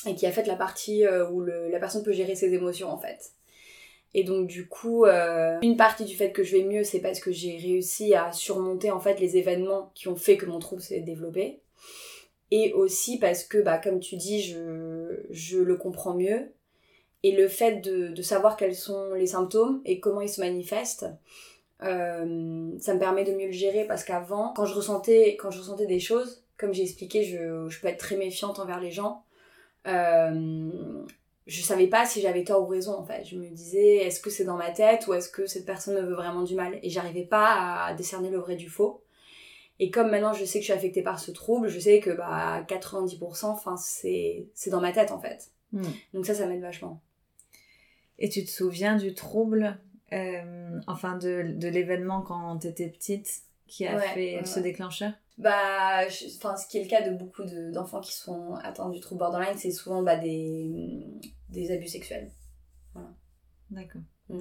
et 0.06 0.14
qui 0.14 0.26
affecte 0.26 0.49
la 0.49 0.56
partie 0.56 1.04
où 1.30 1.40
le, 1.40 1.68
la 1.68 1.78
personne 1.78 2.02
peut 2.02 2.12
gérer 2.12 2.34
ses 2.34 2.52
émotions 2.54 2.90
en 2.90 2.99
fait. 2.99 3.32
Et 4.14 4.23
donc 4.23 4.46
du 4.46 4.68
coup, 4.68 5.04
euh, 5.04 5.58
une 5.62 5.76
partie 5.76 6.04
du 6.04 6.14
fait 6.14 6.30
que 6.30 6.44
je 6.44 6.56
vais 6.56 6.62
mieux, 6.64 6.84
c'est 6.84 7.00
parce 7.00 7.18
que 7.18 7.32
j'ai 7.32 7.56
réussi 7.56 8.14
à 8.14 8.32
surmonter 8.32 8.92
en 8.92 9.00
fait 9.00 9.18
les 9.18 9.37
événements 9.37 9.90
qui 9.94 10.06
ont 10.08 10.16
fait 10.16 10.37
que 10.37 10.46
mon 10.46 10.61
trouble 10.61 10.80
s'est 10.80 11.00
développé. 11.00 11.61
Et 12.52 12.73
aussi 12.73 13.18
parce 13.18 13.42
que, 13.42 13.58
bah, 13.58 13.78
comme 13.78 13.99
tu 13.99 14.16
dis, 14.16 14.40
je, 14.40 15.25
je 15.30 15.58
le 15.58 15.76
comprends 15.76 16.14
mieux. 16.14 16.52
Et 17.25 17.32
le 17.32 17.49
fait 17.49 17.80
de, 17.80 18.08
de 18.08 18.23
savoir 18.23 18.56
quels 18.56 18.76
sont 18.76 19.14
les 19.14 19.26
symptômes 19.26 19.80
et 19.84 19.99
comment 19.99 20.20
ils 20.20 20.28
se 20.28 20.40
manifestent, 20.40 21.06
euh, 21.82 22.70
ça 22.78 22.94
me 22.94 22.99
permet 23.00 23.25
de 23.25 23.32
mieux 23.32 23.46
le 23.46 23.52
gérer 23.52 23.84
parce 23.84 24.04
qu'avant, 24.04 24.52
quand 24.54 24.66
je 24.66 24.75
ressentais, 24.75 25.37
quand 25.37 25.50
je 25.50 25.58
ressentais 25.58 25.87
des 25.87 25.99
choses, 25.99 26.44
comme 26.56 26.73
j'ai 26.73 26.82
expliqué, 26.82 27.25
je, 27.25 27.68
je 27.68 27.80
peux 27.80 27.88
être 27.88 27.99
très 27.99 28.16
méfiante 28.16 28.61
envers 28.61 28.78
les 28.78 28.92
gens. 28.92 29.25
Euh, 29.87 31.05
je 31.47 31.61
savais 31.62 31.88
pas 31.88 32.07
si 32.07 32.21
j'avais 32.23 32.45
tort 32.45 32.62
ou 32.62 32.67
raison 32.67 32.95
en 32.97 33.05
fait. 33.05 33.25
Je 33.25 33.37
me 33.37 33.49
disais 33.49 33.97
est-ce 33.97 34.21
que 34.21 34.31
c'est 34.31 34.45
dans 34.45 34.57
ma 34.57 34.71
tête 34.71 35.07
ou 35.07 35.14
est-ce 35.14 35.29
que 35.29 35.47
cette 35.47 35.67
personne 35.67 35.95
me 35.95 36.00
veut 36.09 36.14
vraiment 36.14 36.43
du 36.43 36.55
mal? 36.55 36.79
Et 36.83 36.88
j'arrivais 36.91 37.25
pas 37.26 37.85
à 37.87 37.95
décerner 37.95 38.31
le 38.31 38.38
vrai 38.38 38.57
du 38.57 38.69
faux. 38.71 39.03
Et 39.81 39.91
comme 39.91 40.11
maintenant 40.11 40.33
je 40.33 40.45
sais 40.45 40.59
que 40.59 40.62
je 40.62 40.67
suis 40.67 40.73
affectée 40.73 41.03
par 41.03 41.19
ce 41.21 41.31
trouble, 41.33 41.69
je 41.69 41.79
sais 41.79 42.00
que 42.00 42.11
bah 42.11 42.62
90%, 42.69 43.47
enfin 43.47 43.76
c'est 43.76 44.47
c'est 44.55 44.71
dans 44.71 44.81
ma 44.81 44.93
tête 44.93 45.11
en 45.11 45.19
fait. 45.21 45.50
Hmm. 45.73 45.83
Donc 46.14 46.25
ça, 46.26 46.35
ça 46.35 46.47
m'aide 46.47 46.61
vachement. 46.62 47.00
Et 48.19 48.29
tu 48.29 48.45
te 48.45 48.50
souviens 48.50 48.97
du 48.97 49.12
trouble, 49.12 49.76
euh, 50.12 50.79
enfin 50.87 51.19
de, 51.19 51.43
de 51.57 51.69
l'événement 51.69 52.23
quand 52.23 52.59
t'étais 52.59 52.88
petite, 52.88 53.29
qui 53.67 53.87
a 53.87 53.97
Ouais, 53.97 54.00
fait 54.14 54.37
ouais, 54.37 54.45
ce 54.45 54.57
ouais. 54.57 54.62
déclencheur? 54.62 55.12
Bah, 55.37 56.09
je- 56.09 56.29
ce 56.29 56.67
qui 56.69 56.79
est 56.79 56.85
le 56.85 56.88
cas 56.88 57.09
de 57.09 57.17
beaucoup 57.17 57.43
de- 57.45 57.71
d'enfants 57.73 58.00
qui 58.00 58.14
sont 58.14 58.55
atteints 58.62 58.88
du 58.91 59.00
trouble 59.00 59.19
borderline, 59.19 59.59
c'est 59.59 59.73
souvent 59.73 60.03
bah, 60.03 60.17
des, 60.17 61.07
des 61.49 61.73
abus 61.73 61.88
sexuels. 61.88 62.31
D'accord. 63.71 64.03
Mm. 64.29 64.41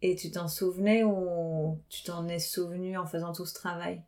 Et 0.00 0.14
tu 0.14 0.30
t'en 0.30 0.46
souvenais 0.46 1.02
ou 1.02 1.76
tu 1.88 2.04
t'en 2.04 2.28
es 2.28 2.38
souvenu 2.38 2.96
en 2.96 3.06
faisant 3.06 3.32
tout 3.32 3.46
ce 3.46 3.54
travail? 3.54 4.00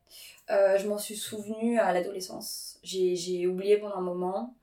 Euh, 0.51 0.79
je 0.79 0.87
m'en 0.87 0.99
suis 0.99 1.17
souvenue 1.17 1.81
à 1.81 1.93
l'adolescence. 1.93 2.79
J'ai 2.85 3.47
oublié 3.49 3.79
pendant 3.79 3.97
un 3.97 4.01
moment 4.03 4.55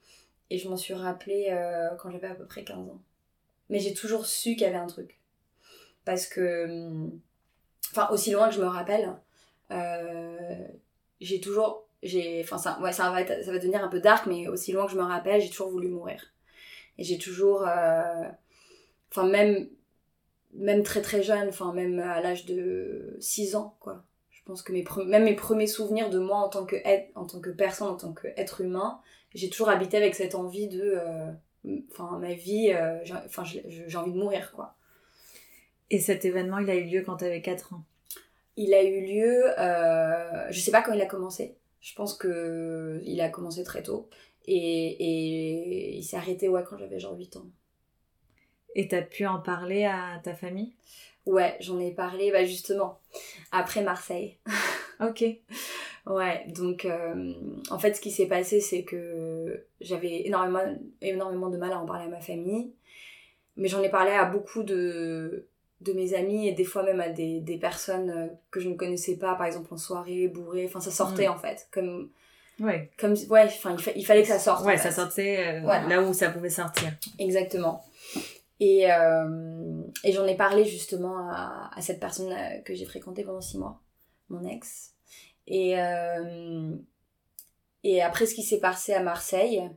et 0.50 0.58
je 0.58 0.70
m'en 0.70 0.78
suis 0.78 0.94
rappelé 0.94 1.48
euh, 1.52 1.90
quand 1.98 2.10
j'avais 2.12 2.28
à 2.28 2.36
peu 2.36 2.46
près 2.46 2.64
15 2.64 2.88
ans. 2.90 3.02
Mais 3.70 3.80
j'ai 3.80 3.94
toujours 3.94 4.26
su 4.26 4.52
qu'il 4.52 4.62
y 4.62 4.66
avait 4.66 4.78
un 4.78 4.88
truc. 4.88 5.20
Parce 6.06 6.28
que, 6.28 6.66
hum, 6.66 7.20
enfin, 7.92 8.08
aussi 8.12 8.32
loin 8.32 8.48
que 8.48 8.56
je 8.56 8.62
me 8.62 8.68
rappelle, 8.68 9.14
euh, 9.72 10.68
j'ai 11.22 11.40
toujours. 11.42 11.86
j'ai 12.04 12.42
Enfin, 12.44 12.58
ça, 12.58 12.80
ouais, 12.82 12.94
ça, 12.94 13.12
va 13.12 13.22
être- 13.22 13.44
ça 13.46 13.52
va 13.52 13.60
devenir 13.60 13.84
un 13.84 13.88
peu 13.90 14.00
dark, 14.00 14.28
mais 14.28 14.48
aussi 14.48 14.72
loin 14.72 14.86
que 14.86 14.92
je 14.92 14.98
me 14.98 15.04
rappelle, 15.04 15.42
j'ai 15.42 15.50
toujours 15.50 15.70
voulu 15.70 15.88
mourir. 15.90 16.34
Et 16.98 17.04
j'ai 17.04 17.18
toujours. 17.20 17.64
euh, 17.68 18.24
Enfin, 19.12 19.28
même, 19.28 19.70
même 20.54 20.84
très 20.84 21.02
très 21.02 21.24
jeune, 21.24 21.50
enfin, 21.50 21.74
même 21.74 22.00
à 22.00 22.22
l'âge 22.22 22.46
de 22.46 23.18
6 23.20 23.56
ans, 23.56 23.76
quoi. 23.80 24.04
Je 24.32 24.42
pense 24.46 24.62
que 24.64 24.72
mes 24.74 24.86
même 25.06 25.24
mes 25.26 25.36
premiers 25.36 25.68
souvenirs 25.68 26.10
de 26.10 26.20
moi 26.20 26.38
en 26.38 26.50
tant 26.50 26.66
que, 26.66 26.76
être- 26.78 27.12
en 27.16 27.26
tant 27.26 27.40
que 27.42 27.50
personne, 27.50 27.88
en 27.90 27.98
tant 27.98 28.14
qu'être 28.14 28.62
humain, 28.62 29.02
j'ai 29.36 29.50
toujours 29.50 29.70
habité 29.70 29.98
avec 29.98 30.16
cette 30.16 30.36
envie 30.36 30.68
de. 30.70 30.82
euh, 30.98 31.32
Enfin, 31.92 32.18
ma 32.20 32.34
vie, 32.34 32.72
euh, 32.74 33.00
enfin, 33.26 33.44
j'ai 33.44 33.66
j'ai 33.88 33.98
envie 33.98 34.14
de 34.14 34.18
mourir, 34.18 34.54
quoi. 34.54 34.76
Et 35.90 36.00
cet 36.00 36.24
événement, 36.24 36.60
il 36.60 36.70
a 36.70 36.76
eu 36.76 36.86
lieu 36.86 37.02
quand 37.04 37.18
t'avais 37.18 37.42
4 37.42 37.74
ans? 37.74 37.84
Il 38.58 38.74
a 38.74 38.84
eu 38.84 39.06
lieu, 39.06 39.60
euh, 39.60 40.48
je 40.50 40.60
sais 40.60 40.72
pas 40.72 40.82
quand 40.82 40.94
il 40.94 41.02
a 41.02 41.06
commencé. 41.06 41.56
Je 41.80 41.94
pense 41.96 42.16
que 42.16 43.00
il 43.06 43.22
a 43.22 43.30
commencé 43.30 43.64
très 43.64 43.84
tôt. 43.84 44.10
Et, 44.46 44.58
et 44.58 45.98
il 45.98 46.04
s'est 46.04 46.18
arrêté 46.18 46.50
ouais, 46.50 46.64
quand 46.68 46.78
j'avais 46.78 47.00
genre 47.00 47.18
8 47.18 47.38
ans. 47.38 47.46
Et 48.76 48.88
t'as 48.88 49.02
pu 49.02 49.26
en 49.26 49.40
parler 49.40 49.86
à 49.86 50.20
ta 50.24 50.34
famille? 50.36 50.74
Ouais, 51.26 51.58
j'en 51.60 51.80
ai 51.80 51.92
parlé 51.92 52.32
bah, 52.32 52.46
justement 52.46 53.00
après 53.52 53.84
Marseille. 53.84 54.38
Ok. 55.00 55.24
Ouais, 56.08 56.46
donc 56.48 56.86
euh, 56.86 57.34
en 57.70 57.78
fait 57.78 57.94
ce 57.94 58.02
qui 58.02 58.10
s'est 58.10 58.26
passé 58.26 58.60
c'est 58.62 58.82
que 58.84 59.68
j'avais 59.80 60.26
énormément, 60.26 60.64
énormément 61.02 61.50
de 61.50 61.58
mal 61.58 61.72
à 61.72 61.80
en 61.80 61.86
parler 61.86 62.06
à 62.06 62.10
ma 62.10 62.20
famille. 62.20 62.72
Mais 63.58 63.68
j'en 63.68 63.84
ai 63.84 63.90
parlé 63.90 64.12
à 64.12 64.26
beaucoup 64.26 64.64
de, 64.64 65.48
de 65.82 65.94
mes 65.94 66.14
amis 66.16 66.48
et 66.48 66.54
des 66.54 66.64
fois 66.64 66.84
même 66.84 67.00
à 67.02 67.10
des, 67.10 67.40
des 67.40 67.58
personnes 67.58 68.10
euh, 68.10 68.28
que 68.52 68.60
je 68.60 68.68
ne 68.70 68.76
connaissais 68.76 69.16
pas, 69.18 69.36
par 69.36 69.46
exemple 69.46 69.74
en 69.74 69.78
soirée, 69.78 70.28
bourrée. 70.28 70.66
Enfin 70.66 70.80
ça 70.82 70.92
sortait 70.92 71.28
Mm. 71.28 71.32
en 71.32 71.38
fait. 71.38 71.68
Comme, 71.72 72.10
Ouais. 72.60 72.90
comme 72.98 73.14
ouais, 73.30 73.44
enfin 73.46 73.74
il, 73.78 73.80
fa- 73.84 73.92
il 73.96 74.04
fallait 74.04 74.24
que 74.24 74.28
ça 74.30 74.40
sorte. 74.40 74.64
en 74.64 74.66
Ouais, 74.66 74.78
fait. 74.78 74.90
ça 74.90 74.92
sortait 74.92 75.46
euh, 75.58 75.62
Voilà. 75.62 75.88
là 75.88 76.02
où 76.02 76.12
ça 76.14 76.30
pouvait 76.32 76.50
sortir. 76.50 76.92
Exactement. 77.20 77.84
Et, 78.60 78.92
euh, 78.92 79.84
et 80.04 80.12
j'en 80.12 80.26
ai 80.26 80.36
parlé 80.36 80.66
justement 80.66 81.30
à, 81.30 81.70
à 81.76 81.82
cette 81.82 82.00
personne 82.00 82.34
que 82.66 82.74
j'ai 82.74 82.86
fréquentée 82.86 83.24
pendant 83.24 83.42
six 83.42 83.60
mois, 83.60 83.80
mon 84.30 84.44
ex. 84.44 84.94
Et, 85.46 85.80
euh, 85.80 86.76
et 87.84 88.02
après 88.02 88.26
ce 88.26 88.34
qui 88.34 88.42
s'est 88.42 88.60
passé 88.60 88.94
à 88.96 89.04
Marseille, 89.04 89.70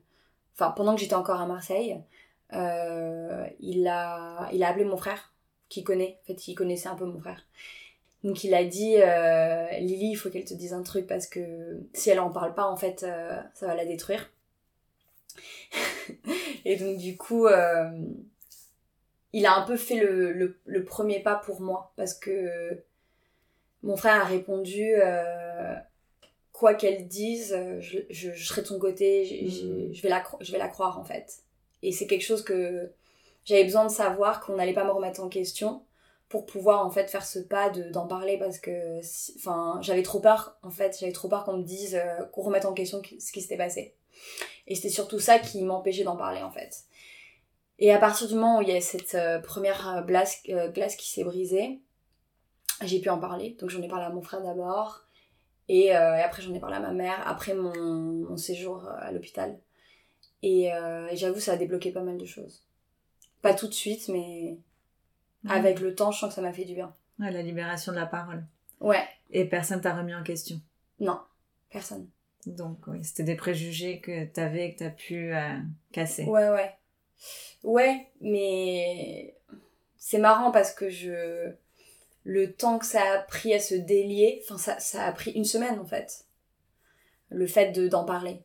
enfin 0.54 0.70
pendant 0.70 0.94
que 0.94 1.00
j'étais 1.02 1.14
encore 1.14 1.42
à 1.42 1.46
Marseille, 1.46 2.00
il, 2.52 3.86
a, 3.86 4.48
il 4.52 4.62
a 4.62 4.68
appelé 4.68 4.84
mon 4.86 4.96
frère, 4.96 5.29
qui 5.70 5.84
connaît, 5.84 6.18
en 6.24 6.26
fait 6.28 6.48
il 6.48 6.56
connaissait 6.56 6.88
un 6.90 6.96
peu 6.96 7.06
mon 7.06 7.20
frère. 7.20 7.46
Donc 8.24 8.44
il 8.44 8.54
a 8.54 8.64
dit 8.64 8.96
euh, 8.98 9.68
Lily, 9.80 10.10
il 10.12 10.16
faut 10.16 10.30
qu'elle 10.30 10.44
te 10.46 10.54
dise 10.54 10.74
un 10.74 10.82
truc 10.82 11.06
parce 11.06 11.26
que 11.26 11.80
si 11.94 12.10
elle 12.10 12.20
en 12.20 12.30
parle 12.30 12.54
pas, 12.54 12.66
en 12.66 12.76
fait, 12.76 13.02
euh, 13.04 13.40
ça 13.54 13.66
va 13.66 13.74
la 13.76 13.86
détruire. 13.86 14.30
et 16.64 16.76
donc 16.76 16.98
du 16.98 17.16
coup, 17.16 17.46
euh, 17.46 17.90
il 19.32 19.44
a 19.46 19.56
un 19.56 19.62
peu 19.62 19.76
fait 19.76 19.98
le, 20.00 20.32
le, 20.32 20.58
le 20.66 20.84
premier 20.84 21.20
pas 21.20 21.34
pour 21.36 21.60
moi 21.60 21.92
parce 21.96 22.14
que 22.14 22.82
mon 23.82 23.96
frère 23.96 24.22
a 24.22 24.24
répondu 24.24 24.94
quoi 26.52 26.74
qu'elle 26.74 27.06
dise, 27.08 27.56
je, 27.80 27.98
je, 28.10 28.32
je 28.32 28.44
serai 28.46 28.62
de 28.62 28.66
son 28.66 28.78
côté, 28.78 29.24
je, 29.24 29.48
je- 29.50 29.92
je 29.92 30.02
vais 30.02 30.08
la, 30.08 30.22
je 30.40 30.52
vais 30.52 30.58
la 30.58 30.68
croire 30.68 30.98
en 30.98 31.04
fait. 31.04 31.38
Et 31.82 31.92
c'est 31.92 32.06
quelque 32.06 32.24
chose 32.24 32.42
que 32.42 32.90
j'avais 33.50 33.64
besoin 33.64 33.84
de 33.84 33.90
savoir 33.90 34.40
qu'on 34.40 34.54
n'allait 34.54 34.72
pas 34.72 34.84
me 34.84 34.92
remettre 34.92 35.20
en 35.20 35.28
question 35.28 35.82
pour 36.28 36.46
pouvoir 36.46 36.86
en 36.86 36.90
fait 36.90 37.10
faire 37.10 37.26
ce 37.26 37.40
pas 37.40 37.68
de- 37.68 37.90
d'en 37.90 38.06
parler 38.06 38.38
parce 38.38 38.60
que 38.60 39.00
enfin 39.34 39.80
j'avais 39.82 40.04
trop 40.04 40.20
peur 40.20 40.56
en 40.62 40.70
fait 40.70 40.96
j'avais 41.00 41.10
trop 41.10 41.28
peur 41.28 41.42
qu'on 41.42 41.56
me 41.56 41.64
dise 41.64 41.96
euh, 41.96 42.24
qu'on 42.26 42.42
remette 42.42 42.64
en 42.64 42.74
question 42.74 43.02
ce 43.02 43.32
qui 43.32 43.42
s'était 43.42 43.56
passé. 43.56 43.96
Et 44.68 44.76
c'était 44.76 44.88
surtout 44.88 45.18
ça 45.18 45.40
qui 45.40 45.64
m'empêchait 45.64 46.04
d'en 46.04 46.16
parler 46.16 46.42
en 46.42 46.52
fait. 46.52 46.84
Et 47.80 47.92
à 47.92 47.98
partir 47.98 48.28
du 48.28 48.34
moment 48.34 48.58
où 48.58 48.62
il 48.62 48.68
y 48.68 48.76
a 48.76 48.80
cette 48.80 49.16
euh, 49.16 49.40
première 49.40 50.04
glace, 50.06 50.40
euh, 50.50 50.70
glace 50.70 50.94
qui 50.94 51.10
s'est 51.10 51.24
brisée 51.24 51.80
j'ai 52.82 53.00
pu 53.00 53.10
en 53.10 53.18
parler. 53.18 53.56
Donc 53.58 53.68
j'en 53.70 53.82
ai 53.82 53.88
parlé 53.88 54.04
à 54.04 54.10
mon 54.10 54.22
frère 54.22 54.42
d'abord 54.42 55.02
et, 55.68 55.92
après 55.92 56.42
j'en 56.42 56.54
ai 56.54 56.60
parlé 56.60 56.76
à 56.76 56.80
ma 56.80 56.92
mère 56.92 57.20
après 57.26 57.54
mon, 57.54 58.36
séjour 58.36 58.88
à 58.88 59.10
l'hôpital. 59.10 59.58
Et, 60.42 60.66
et 60.66 61.16
j'avoue 61.16 61.40
ça 61.40 61.54
a 61.54 61.56
débloqué 61.56 61.90
pas 61.90 62.02
mal 62.02 62.16
de 62.16 62.24
choses 62.24 62.69
pas 63.42 63.54
tout 63.54 63.66
de 63.68 63.72
suite 63.74 64.08
mais 64.08 64.58
avec 65.48 65.80
le 65.80 65.94
temps 65.94 66.10
je 66.10 66.18
sens 66.20 66.28
que 66.30 66.34
ça 66.34 66.42
m'a 66.42 66.52
fait 66.52 66.64
du 66.64 66.74
bien 66.74 66.94
Ouais, 67.18 67.30
la 67.30 67.42
libération 67.42 67.92
de 67.92 67.96
la 67.98 68.06
parole. 68.06 68.44
ouais 68.80 69.06
Et 69.30 69.44
personne 69.44 69.80
t'a 69.80 69.94
remis 69.94 70.14
en 70.14 70.22
question? 70.22 70.60
non 71.00 71.20
personne 71.70 72.08
Donc, 72.46 72.78
oui, 72.86 73.04
c'était 73.04 73.22
des 73.24 73.36
préjugés 73.36 74.00
que 74.00 74.24
t'avais 74.24 74.66
et 74.68 74.74
que 74.74 74.78
t'as 74.80 74.90
pu 74.90 75.34
euh, 75.34 75.58
casser. 75.92 76.24
Ouais, 76.24 76.48
ouais. 76.48 76.74
Ouais, 77.62 78.08
mais 78.22 79.34
c'est 79.98 80.18
marrant 80.18 80.50
parce 80.50 80.72
que 80.72 80.88
je. 80.88 81.52
Le 82.24 82.52
temps 82.52 82.78
que 82.78 82.86
ça 82.86 83.02
a 83.02 83.18
pris 83.18 83.52
à 83.54 83.60
se 83.60 83.74
délier, 83.74 84.42
enfin, 84.44 84.56
ça, 84.58 84.78
ça 84.80 85.04
a 85.04 85.12
pris 85.12 85.30
une 85.32 85.44
semaine 85.44 85.78
en 85.78 85.84
fait. 85.84 86.24
Le 87.28 87.46
fait 87.46 87.72
de- 87.72 87.88
d'en 87.88 88.04
parler. 88.04 88.40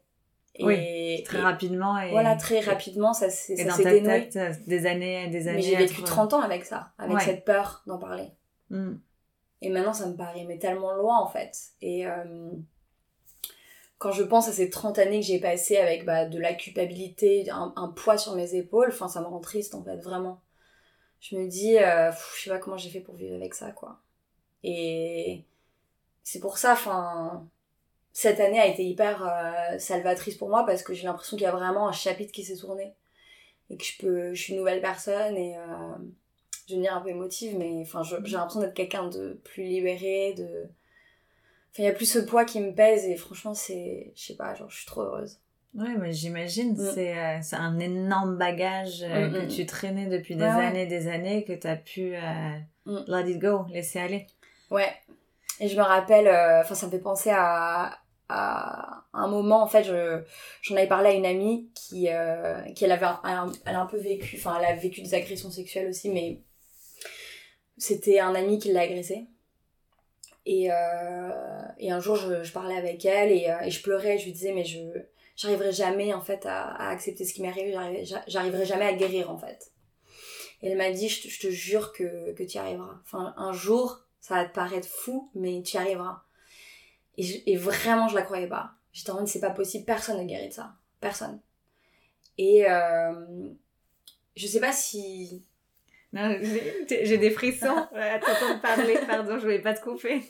Et, 0.58 0.64
Oui, 0.64 1.24
Très 1.24 1.40
et 1.40 1.42
rapidement. 1.42 1.98
Et, 2.00 2.12
Voilà, 2.12 2.36
très 2.36 2.60
rapidement, 2.62 3.14
ça 3.14 3.30
s'est 3.30 3.54
Et 3.54 3.58
ça 3.58 3.78
dans 3.78 3.84
ta 3.84 3.92
dénoué. 3.92 4.30
tête, 4.30 4.36
euh, 4.38 4.54
des 4.68 4.86
années 4.86 5.26
et 5.26 5.28
des 5.30 5.48
années. 5.48 5.58
Mais 5.58 5.62
j'ai 5.64 5.76
vécu 5.76 6.02
te- 6.02 6.06
30 6.08 6.34
ans 6.34 6.42
avec 6.42 6.64
ça, 6.66 6.94
avec 6.98 7.18
Ouais. 7.18 7.24
cette 7.24 7.44
peur 7.46 7.84
d'en 7.88 7.98
parler. 7.98 8.30
Mm. 8.70 8.94
Et 9.62 9.70
maintenant, 9.70 9.94
ça 9.94 10.08
me 10.08 10.16
paraît 10.16 10.46
mais 10.46 10.58
tellement 10.60 10.94
loin 10.94 11.20
en 11.20 11.28
fait. 11.28 11.58
Et 11.82 12.06
euh, 12.08 12.52
quand 13.98 14.12
je 14.12 14.24
pense 14.24 14.48
à 14.48 14.52
ces 14.54 14.70
30 14.70 14.98
années 15.00 15.20
que 15.20 15.26
j'ai 15.26 15.40
passées 15.40 15.78
avec 15.78 16.06
bah, 16.06 16.26
de 16.26 16.40
la 16.40 16.54
culpabilité, 16.54 17.50
un, 17.50 17.74
un 17.76 17.88
poids 17.90 18.18
sur 18.18 18.36
mes 18.36 18.56
épaules, 18.56 18.90
enfin, 18.90 19.08
ça 19.08 19.22
me 19.22 19.26
rend 19.28 19.40
triste 19.40 19.76
en 19.76 19.84
fait, 19.84 19.98
vraiment. 19.98 20.42
Je 21.20 21.36
me 21.38 21.48
dis, 21.48 21.78
euh, 21.80 22.12
pff, 22.12 22.34
je 22.38 22.44
sais 22.44 22.50
pas 22.50 22.60
comment 22.60 22.78
j'ai 22.78 22.90
fait 22.90 23.00
pour 23.00 23.16
vivre 23.16 23.36
avec 23.36 23.54
ça, 23.56 23.72
quoi. 23.72 24.00
Et 24.64 25.44
c'est 26.24 26.40
pour 26.40 26.58
ça, 26.58 26.74
enfin, 26.74 27.48
cette 28.17 28.39
année 28.39 28.60
a 28.62 28.65
été 28.65 28.81
hyper 28.86 29.27
euh, 29.27 29.77
salvatrice 29.77 30.36
pour 30.36 30.48
moi 30.48 30.65
parce 30.65 30.84
que 30.84 30.93
j'ai 30.93 31.03
l'impression 31.03 31.36
qu'il 31.36 31.43
y 31.43 31.48
a 31.48 31.51
vraiment 31.51 31.89
un 31.89 31.91
chapitre 31.91 32.31
qui 32.31 32.45
s'est 32.45 32.55
tourné. 32.55 32.93
Et 33.69 33.75
que 33.75 33.84
je 33.84 33.98
peux, 34.00 34.34
je 34.34 34.41
suis 34.41 34.53
une 34.53 34.60
nouvelle 34.60 34.79
personne 34.81 35.36
et. 35.38 35.57
Euh, 35.57 35.62
je 36.67 36.74
vais 36.74 36.77
devenir 36.77 36.95
un 36.95 37.01
peu 37.01 37.10
émotive, 37.10 37.55
mais 37.57 37.81
enfin, 37.81 38.01
j'ai 38.03 38.15
l'impression 38.38 38.62
d'être 38.62 38.74
quelqu'un 38.74 39.07
de 39.10 39.39
plus 39.43 39.63
libéré, 39.63 40.34
de. 40.36 40.45
Enfin, 41.72 41.84
il 41.84 41.84
y 41.84 41.88
a 41.88 41.91
plus 41.91 42.10
ce 42.10 42.19
poids 42.19 42.45
qui 42.45 42.60
me 42.62 42.74
pèse 42.74 43.05
et 43.05 43.15
franchement, 43.17 43.53
c'est. 43.53 44.13
Je 44.15 44.24
sais 44.27 44.36
pas, 44.36 44.53
genre, 44.55 44.69
je 44.69 44.77
suis 44.77 44.86
trop 44.86 45.01
heureuse. 45.01 45.39
Ouais, 45.75 45.93
mais 46.00 46.13
j'imagine, 46.13 46.72
Mm. 46.72 46.91
c'est 46.95 47.17
euh, 47.19 47.38
c'est 47.41 47.57
un 47.57 47.77
énorme 47.79 48.38
bagage 48.38 49.03
euh, 49.03 49.27
Mm, 49.27 49.34
que 49.34 49.45
mm. 49.45 49.48
tu 49.50 49.65
traînais 49.65 50.05
depuis 50.05 50.36
des 50.38 50.43
Ouais, 50.43 50.55
ouais. 50.55 50.65
années 50.65 50.86
des 50.86 51.07
années 51.10 51.43
que 51.43 51.51
t'as 51.53 51.75
pu 51.75 52.15
euh, 52.15 52.19
Mm. 52.86 53.03
let 53.07 53.29
it 53.29 53.39
go, 53.39 53.65
laisser 53.69 54.00
aller. 54.00 54.25
Ouais. 54.72 54.91
Et 55.60 55.67
je 55.67 55.75
me 55.77 55.84
rappelle, 55.84 56.27
enfin, 56.63 56.75
ça 56.75 56.86
me 56.86 56.91
fait 56.91 57.00
penser 57.00 57.29
à, 57.34 57.98
à 58.29 59.03
un 59.13 59.27
moment, 59.27 59.62
en 59.62 59.67
fait, 59.67 59.84
je, 59.84 60.22
j'en 60.62 60.75
avais 60.75 60.88
parlé 60.88 61.10
à 61.10 61.13
une 61.13 61.25
amie 61.25 61.70
qui, 61.75 62.10
euh, 62.10 62.62
qui 62.74 62.86
elle 62.86 62.91
avait 62.91 63.05
a 63.05 63.46
un 63.65 63.86
peu 63.86 63.98
vécu, 63.98 64.38
enfin, 64.38 64.58
elle 64.60 64.65
a 64.65 64.75
vécu 64.75 65.01
des 65.01 65.13
agressions 65.13 65.51
sexuelles 65.51 65.89
aussi, 65.89 66.10
mais 66.10 66.41
c'était 67.77 68.20
un 68.20 68.36
ami 68.36 68.60
qui 68.60 68.72
l'a 68.72 68.82
agressée. 68.82 69.27
Et, 70.46 70.72
euh, 70.72 71.32
et 71.79 71.91
un 71.91 72.00
jour, 72.00 72.15
je, 72.15 72.51
parlais 72.51 72.75
avec 72.77 73.03
elle 73.05 73.32
et, 73.32 73.50
euh, 73.50 73.62
et 73.62 73.72
je 73.72 73.82
pleurais, 73.82 74.17
je 74.17 74.25
lui 74.25 74.32
disais, 74.32 74.53
mais 74.53 74.63
je 74.65 74.79
j'arriverai 75.36 75.74
jamais, 75.74 76.13
en 76.13 76.22
fait, 76.22 76.46
à, 76.46 76.89
accepter 76.89 77.25
ce 77.25 77.34
qui 77.34 77.41
m'est 77.41 77.50
arrivé, 77.50 77.72
j'arriverai, 77.74 78.05
j'a- 78.05 78.24
j'arriverai 78.27 78.65
jamais 78.65 78.86
à 78.86 78.94
guérir, 78.94 79.29
en 79.32 79.38
fait. 79.38 79.72
Et 80.62 80.70
elle 80.70 80.77
m'a 80.77 80.91
dit, 80.91 81.10
je 81.10 81.24
te, 81.24 81.27
je 81.27 81.39
te 81.39 81.50
jure 81.50 81.91
que, 81.94 82.32
que 82.34 82.44
tu 82.44 82.55
y 82.55 82.58
arriveras. 82.60 83.00
Enfin, 83.03 83.34
un 83.38 83.51
jour, 83.53 84.01
ça 84.22 84.36
va 84.36 84.46
te 84.46 84.53
paraître 84.53 84.88
fou, 84.88 85.29
mais 85.36 85.62
tu 85.63 85.75
y 85.75 85.77
arriveras. 85.77 86.25
Et, 87.17 87.51
et 87.51 87.57
vraiment, 87.57 88.07
je 88.07 88.15
la 88.15 88.22
croyais 88.22 88.48
pas. 88.48 88.72
J'étais 88.93 89.12
en 89.12 89.15
mode, 89.15 89.27
c'est 89.27 89.41
pas 89.41 89.50
possible, 89.50 89.86
personne 89.86 90.17
ne 90.19 90.24
guérit 90.24 90.50
de 90.50 90.53
ça. 90.53 90.74
Personne. 91.01 91.39
Et 92.38 92.69
euh, 92.69 93.50
je 94.36 94.48
sais 94.48 94.60
pas 94.60 94.72
si. 94.72 95.43
Non, 96.13 96.38
j'ai 96.89 97.17
des 97.17 97.31
frissons 97.31 97.75
à 97.95 98.19
t'entendre 98.19 98.62
parler, 98.62 98.98
pardon, 99.07 99.38
je 99.38 99.43
voulais 99.43 99.62
pas 99.62 99.74
te 99.74 99.81
couper. 99.81 100.22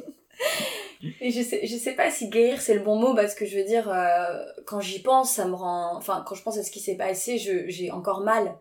Et 1.22 1.32
je 1.32 1.42
sais, 1.42 1.66
je 1.66 1.76
sais 1.76 1.94
pas 1.94 2.10
si 2.10 2.30
guérir 2.30 2.62
c'est 2.62 2.74
le 2.74 2.80
bon 2.80 2.96
mot 2.96 3.14
parce 3.14 3.36
que 3.36 3.46
je 3.46 3.58
veux 3.58 3.64
dire, 3.64 3.90
euh, 3.90 4.44
quand 4.66 4.80
j'y 4.80 5.02
pense, 5.02 5.34
ça 5.34 5.46
me 5.46 5.54
rend. 5.54 5.96
Enfin, 5.96 6.24
quand 6.28 6.36
je 6.36 6.44
pense 6.44 6.58
à 6.58 6.64
ce 6.64 6.72
qui 6.72 6.80
s'est 6.80 6.98
passé, 6.98 7.38
j'ai 7.38 7.92
encore 7.92 8.22
mal. 8.22 8.58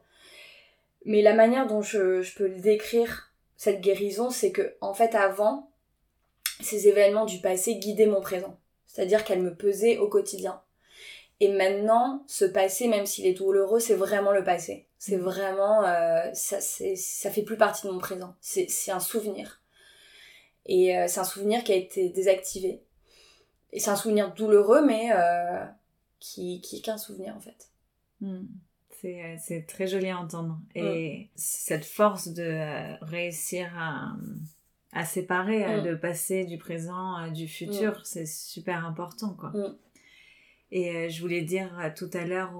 Mais 1.06 1.22
la 1.22 1.34
manière 1.34 1.66
dont 1.66 1.82
je, 1.82 2.22
je 2.22 2.34
peux 2.34 2.46
le 2.46 2.60
décrire, 2.60 3.32
cette 3.56 3.80
guérison, 3.80 4.30
c'est 4.30 4.52
que, 4.52 4.74
en 4.80 4.94
fait, 4.94 5.14
avant, 5.14 5.70
ces 6.60 6.88
événements 6.88 7.24
du 7.24 7.40
passé 7.40 7.76
guidaient 7.76 8.06
mon 8.06 8.20
présent. 8.20 8.58
C'est-à-dire 8.86 9.24
qu'elles 9.24 9.42
me 9.42 9.54
pesaient 9.54 9.98
au 9.98 10.08
quotidien. 10.08 10.62
Et 11.40 11.48
maintenant, 11.48 12.22
ce 12.28 12.44
passé, 12.44 12.86
même 12.88 13.06
s'il 13.06 13.26
est 13.26 13.32
douloureux, 13.32 13.80
c'est 13.80 13.94
vraiment 13.94 14.32
le 14.32 14.44
passé. 14.44 14.86
C'est 14.98 15.16
vraiment, 15.16 15.84
euh, 15.84 16.30
ça, 16.32 16.60
ça 16.60 17.30
fait 17.30 17.42
plus 17.42 17.56
partie 17.56 17.86
de 17.86 17.92
mon 17.92 17.98
présent. 17.98 18.34
C'est 18.40 18.90
un 18.90 19.00
souvenir. 19.00 19.60
Et 20.66 20.96
euh, 20.96 21.06
c'est 21.08 21.20
un 21.20 21.24
souvenir 21.24 21.64
qui 21.64 21.72
a 21.72 21.76
été 21.76 22.08
désactivé. 22.08 22.82
Et 23.72 23.80
c'est 23.80 23.90
un 23.90 23.96
souvenir 23.96 24.32
douloureux, 24.32 24.86
mais 24.86 25.10
euh, 25.12 25.64
qui, 26.20 26.60
qui 26.60 26.78
est 26.78 26.80
qu'un 26.80 26.96
souvenir 26.96 27.36
en 27.36 27.40
fait. 27.40 27.68
Hmm. 28.20 28.46
C'est 29.38 29.66
très 29.68 29.86
joli 29.86 30.08
à 30.08 30.16
entendre. 30.16 30.58
Et 30.74 31.28
cette 31.34 31.84
force 31.84 32.28
de 32.28 33.04
réussir 33.04 33.70
à, 33.76 34.16
à 34.94 35.04
séparer, 35.04 35.80
mm. 35.80 35.82
de 35.84 35.94
passer 35.94 36.44
du 36.44 36.56
présent, 36.56 37.28
du 37.30 37.48
futur, 37.48 37.92
mm. 37.92 38.00
c'est 38.04 38.26
super 38.26 38.86
important, 38.86 39.34
quoi. 39.38 39.50
Mm. 39.50 39.76
Et 40.70 41.10
je 41.10 41.20
voulais 41.20 41.42
dire 41.42 41.70
tout 41.96 42.10
à 42.14 42.24
l'heure, 42.24 42.52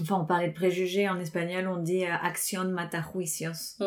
enfin, 0.00 0.16
on 0.20 0.24
parlait 0.24 0.48
de 0.48 0.54
préjugés 0.54 1.08
en 1.08 1.18
espagnol, 1.20 1.68
on 1.68 1.78
dit 1.78 2.04
acción 2.04 2.64
mata 2.64 3.02
juicios. 3.02 3.78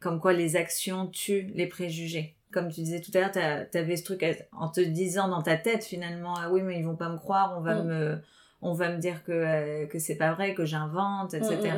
Comme 0.00 0.20
quoi 0.20 0.32
les 0.32 0.56
actions 0.56 1.08
tuent 1.08 1.50
les 1.54 1.66
préjugés. 1.66 2.36
Comme 2.52 2.70
tu 2.70 2.82
disais 2.82 3.00
tout 3.00 3.10
à 3.14 3.20
l'heure, 3.20 3.68
tu 3.70 3.78
avais 3.78 3.96
ce 3.96 4.04
truc 4.04 4.24
en 4.52 4.68
te 4.68 4.80
disant 4.80 5.28
dans 5.28 5.42
ta 5.42 5.56
tête 5.56 5.84
finalement, 5.84 6.34
ah 6.36 6.50
oui, 6.50 6.62
mais 6.62 6.78
ils 6.78 6.84
vont 6.84 6.96
pas 6.96 7.08
me 7.08 7.18
croire, 7.18 7.54
on 7.58 7.60
va 7.60 7.82
me 7.82 8.18
on 8.64 8.72
va 8.72 8.90
me 8.90 8.98
dire 8.98 9.22
que, 9.24 9.84
que 9.86 9.98
c'est 9.98 10.16
pas 10.16 10.32
vrai, 10.32 10.54
que 10.54 10.64
j'invente, 10.64 11.34
etc. 11.34 11.76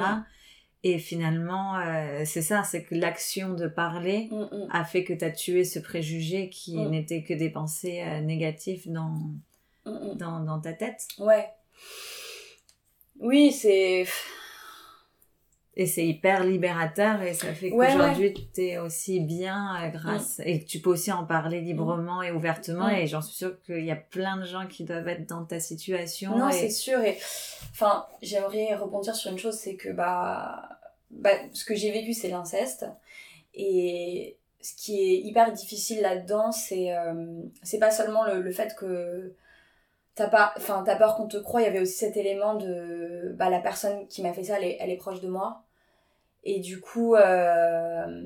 Et 0.88 1.00
finalement, 1.00 1.76
euh, 1.80 2.22
c'est 2.24 2.42
ça, 2.42 2.62
c'est 2.62 2.84
que 2.84 2.94
l'action 2.94 3.54
de 3.54 3.66
parler 3.66 4.28
mm, 4.30 4.36
mm. 4.36 4.68
a 4.70 4.84
fait 4.84 5.02
que 5.02 5.12
tu 5.12 5.24
as 5.24 5.32
tué 5.32 5.64
ce 5.64 5.80
préjugé 5.80 6.48
qui 6.48 6.76
mm. 6.76 6.90
n'était 6.90 7.24
que 7.24 7.34
des 7.34 7.50
pensées 7.50 8.04
euh, 8.06 8.20
négatives 8.20 8.84
dans, 8.92 9.18
dans, 9.84 10.44
dans, 10.44 10.60
ta 10.60 10.72
tête. 10.74 11.08
Ouais. 11.18 11.48
Oui, 13.18 13.50
c'est. 13.50 14.06
Et 15.78 15.86
c'est 15.86 16.06
hyper 16.06 16.44
libérateur 16.44 17.20
et 17.20 17.34
ça 17.34 17.52
fait 17.52 17.68
qu'aujourd'hui 17.68 18.32
tu 18.54 18.62
es 18.62 18.78
aussi 18.78 19.20
bien 19.20 19.74
euh, 19.82 19.88
grâce. 19.88 20.40
Et 20.44 20.60
que 20.60 20.66
tu 20.66 20.78
peux 20.78 20.90
aussi 20.90 21.10
en 21.10 21.26
parler 21.26 21.60
librement 21.60 22.22
et 22.22 22.30
ouvertement. 22.30 22.88
Et 22.88 23.08
j'en 23.08 23.20
suis 23.20 23.34
sûre 23.34 23.60
qu'il 23.62 23.84
y 23.84 23.90
a 23.90 23.96
plein 23.96 24.36
de 24.36 24.44
gens 24.44 24.68
qui 24.68 24.84
doivent 24.84 25.08
être 25.08 25.28
dans 25.28 25.44
ta 25.44 25.58
situation. 25.58 26.38
Non, 26.38 26.52
c'est 26.52 26.70
sûr. 26.70 27.00
Et 27.00 27.18
enfin, 27.72 28.06
j'aimerais 28.22 28.76
rebondir 28.76 29.16
sur 29.16 29.32
une 29.32 29.38
chose 29.38 29.56
c'est 29.56 29.74
que 29.74 29.90
bah 29.90 30.75
bah, 31.10 31.30
ce 31.52 31.64
que 31.64 31.75
j'ai 31.75 31.90
vécu, 31.90 32.12
c'est 32.12 32.28
l'inceste. 32.28 32.86
Et 33.54 34.36
ce 34.60 34.75
qui 34.75 35.00
est 35.00 35.18
hyper 35.18 35.52
difficile 35.52 36.00
là-dedans, 36.02 36.52
c'est 36.52 36.96
euh, 36.96 37.42
c'est 37.62 37.78
pas 37.78 37.90
seulement 37.90 38.25
le, 38.25 38.42
le 38.42 38.50
fait 38.52 38.75
que 38.76 39.34
t'as 40.14 40.28
pas 40.28 40.52
enfin 40.56 40.82
t'as 40.84 40.97
peur 40.97 41.16
qu'on 41.16 41.28
te 41.28 41.36
croit 41.36 41.60
il 41.62 41.64
y 41.64 41.69
avait 41.69 41.80
aussi 41.80 41.95
cet 41.95 42.16
élément 42.16 42.54
de 42.54 43.34
bah 43.38 43.50
la 43.50 43.60
personne 43.60 44.06
qui 44.08 44.23
m'a 44.23 44.32
fait 44.32 44.45
ça 44.45 44.58
elle 44.60 44.90
est, 44.90 44.97
proche 44.97 45.21
de 45.21 45.28
moi. 45.28 45.62
Et 46.45 46.60
du 46.60 46.80
coup 46.80 47.14
euh, 47.16 48.25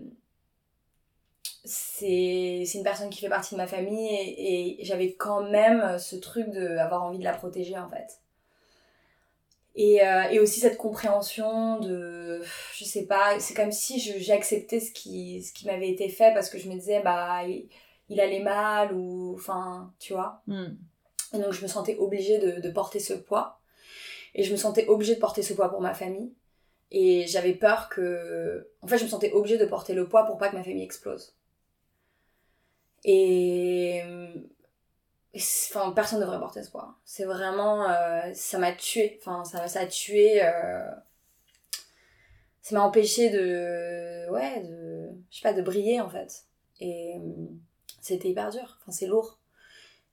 c'est 1.65 2.65
une 2.75 2.85
personne 2.85 3.11
qui 3.11 3.21
fait 3.21 3.29
partie 3.29 3.55
de 3.55 3.61
ma 3.61 3.67
famille 3.67 4.09
et, 4.09 4.81
et 4.83 4.85
j'avais 4.85 5.13
quand 5.15 5.43
même 5.51 5.99
ce 5.99 6.17
truc 6.17 6.51
de 6.51 6.77
avoir 6.79 7.05
envie 7.05 7.19
de 7.19 7.25
la 7.25 7.35
protéger 7.35 7.79
en 7.79 7.89
fait 7.89 8.21
et, 9.75 10.05
euh, 10.05 10.23
et 10.31 10.41
aussi 10.41 10.61
cette 10.61 10.77
compréhension 10.77 11.79
de 11.79 12.43
je 12.75 12.85
sais 12.85 13.07
pas 13.07 13.39
c'est 13.39 13.55
comme 13.55 13.73
si 13.73 14.01
j'ai 14.01 14.33
accepté 14.33 14.81
ce 14.81 14.91
qui 14.93 15.43
ce 15.43 15.53
qui 15.53 15.67
m'avait 15.67 15.91
été 15.91 16.09
fait 16.09 16.35
parce 16.35 16.51
que 16.51 16.59
je 16.59 16.69
me 16.69 16.75
disais 16.75 17.01
bah 17.03 17.43
il, 18.09 18.21
allait 18.21 18.43
mal 18.43 18.93
ou 18.93 19.35
enfin 19.35 19.93
tu 20.01 20.13
vois. 20.13 20.43
Hmm. 20.47 20.77
et 21.35 21.39
donc 21.39 21.53
je 21.53 21.63
me 21.63 21.69
sentais 21.69 21.97
obligée 21.99 22.39
de, 22.39 22.61
de 22.61 22.71
porter 22.71 22.99
ce 22.99 23.15
poids. 23.15 23.61
Et 24.35 24.45
je 24.45 24.53
me 24.53 24.57
sentais 24.57 24.87
obligée 24.87 25.17
de 25.17 25.21
porter 25.21 25.43
ce 25.43 25.55
poids 25.55 25.71
pour 25.71 25.81
ma 25.81 25.93
famille. 25.95 26.33
Et 26.93 27.27
j'avais 27.27 27.55
peur 27.55 27.89
que 27.89 28.69
en 28.83 28.89
fait 28.89 28.99
je 28.99 29.05
me 29.05 29.09
sentais 29.09 29.33
obligée 29.33 29.59
de 29.59 29.65
porter 29.65 29.95
le 29.95 30.09
poids 30.09 30.25
pour 30.27 30.39
pas 30.39 30.49
que 30.49 30.57
ma 30.57 30.65
famille 30.65 30.83
explose. 30.85 31.37
Et 33.05 34.03
enfin 35.37 35.93
personne 35.93 36.19
ne 36.19 36.25
devrait 36.25 36.39
porter 36.39 36.63
ce 36.63 36.71
poids. 36.71 36.95
C'est 37.05 37.25
vraiment 37.25 37.89
euh, 37.89 38.31
ça 38.35 38.59
m'a 38.59 38.73
tué. 38.73 39.19
Enfin 39.21 39.45
ça 39.45 39.67
ça 39.69 39.81
a 39.81 39.87
tué 39.87 40.43
euh, 40.43 40.91
ça 42.63 42.75
m'a 42.75 42.83
empêché 42.83 43.31
de 43.31 44.29
ouais 44.31 44.61
de 44.61 45.11
je 45.31 45.37
sais 45.37 45.43
pas 45.43 45.53
de 45.53 45.63
briller 45.63 46.01
en 46.01 46.09
fait. 46.09 46.45
Et 46.81 47.17
euh, 47.17 47.21
c'était 48.01 48.29
hyper 48.29 48.51
dur. 48.51 48.79
Enfin 48.81 48.93
c'est 48.93 49.07
lourd. 49.07 49.39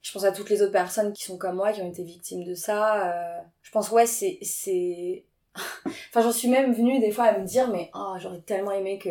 Je 0.02 0.12
pense 0.12 0.24
à 0.24 0.32
toutes 0.32 0.50
les 0.50 0.62
autres 0.62 0.72
personnes 0.72 1.12
qui 1.12 1.24
sont 1.24 1.38
comme 1.38 1.56
moi 1.56 1.74
qui 1.74 1.82
ont 1.82 1.90
été 1.90 2.04
victimes 2.04 2.44
de 2.44 2.54
ça 2.54 3.44
je 3.62 3.72
pense 3.72 3.92
ouais 3.92 4.06
c'est 4.06 4.38
c'est 4.42 5.26
enfin 5.56 6.22
j'en 6.22 6.32
suis 6.32 6.48
même 6.48 6.72
venue 6.72 7.00
des 7.00 7.12
fois 7.12 7.26
à 7.26 7.38
me 7.38 7.46
dire 7.46 7.70
mais 7.70 7.90
oh, 7.94 8.16
j'aurais 8.20 8.40
tellement 8.42 8.72
aimé 8.72 9.00
que 9.00 9.10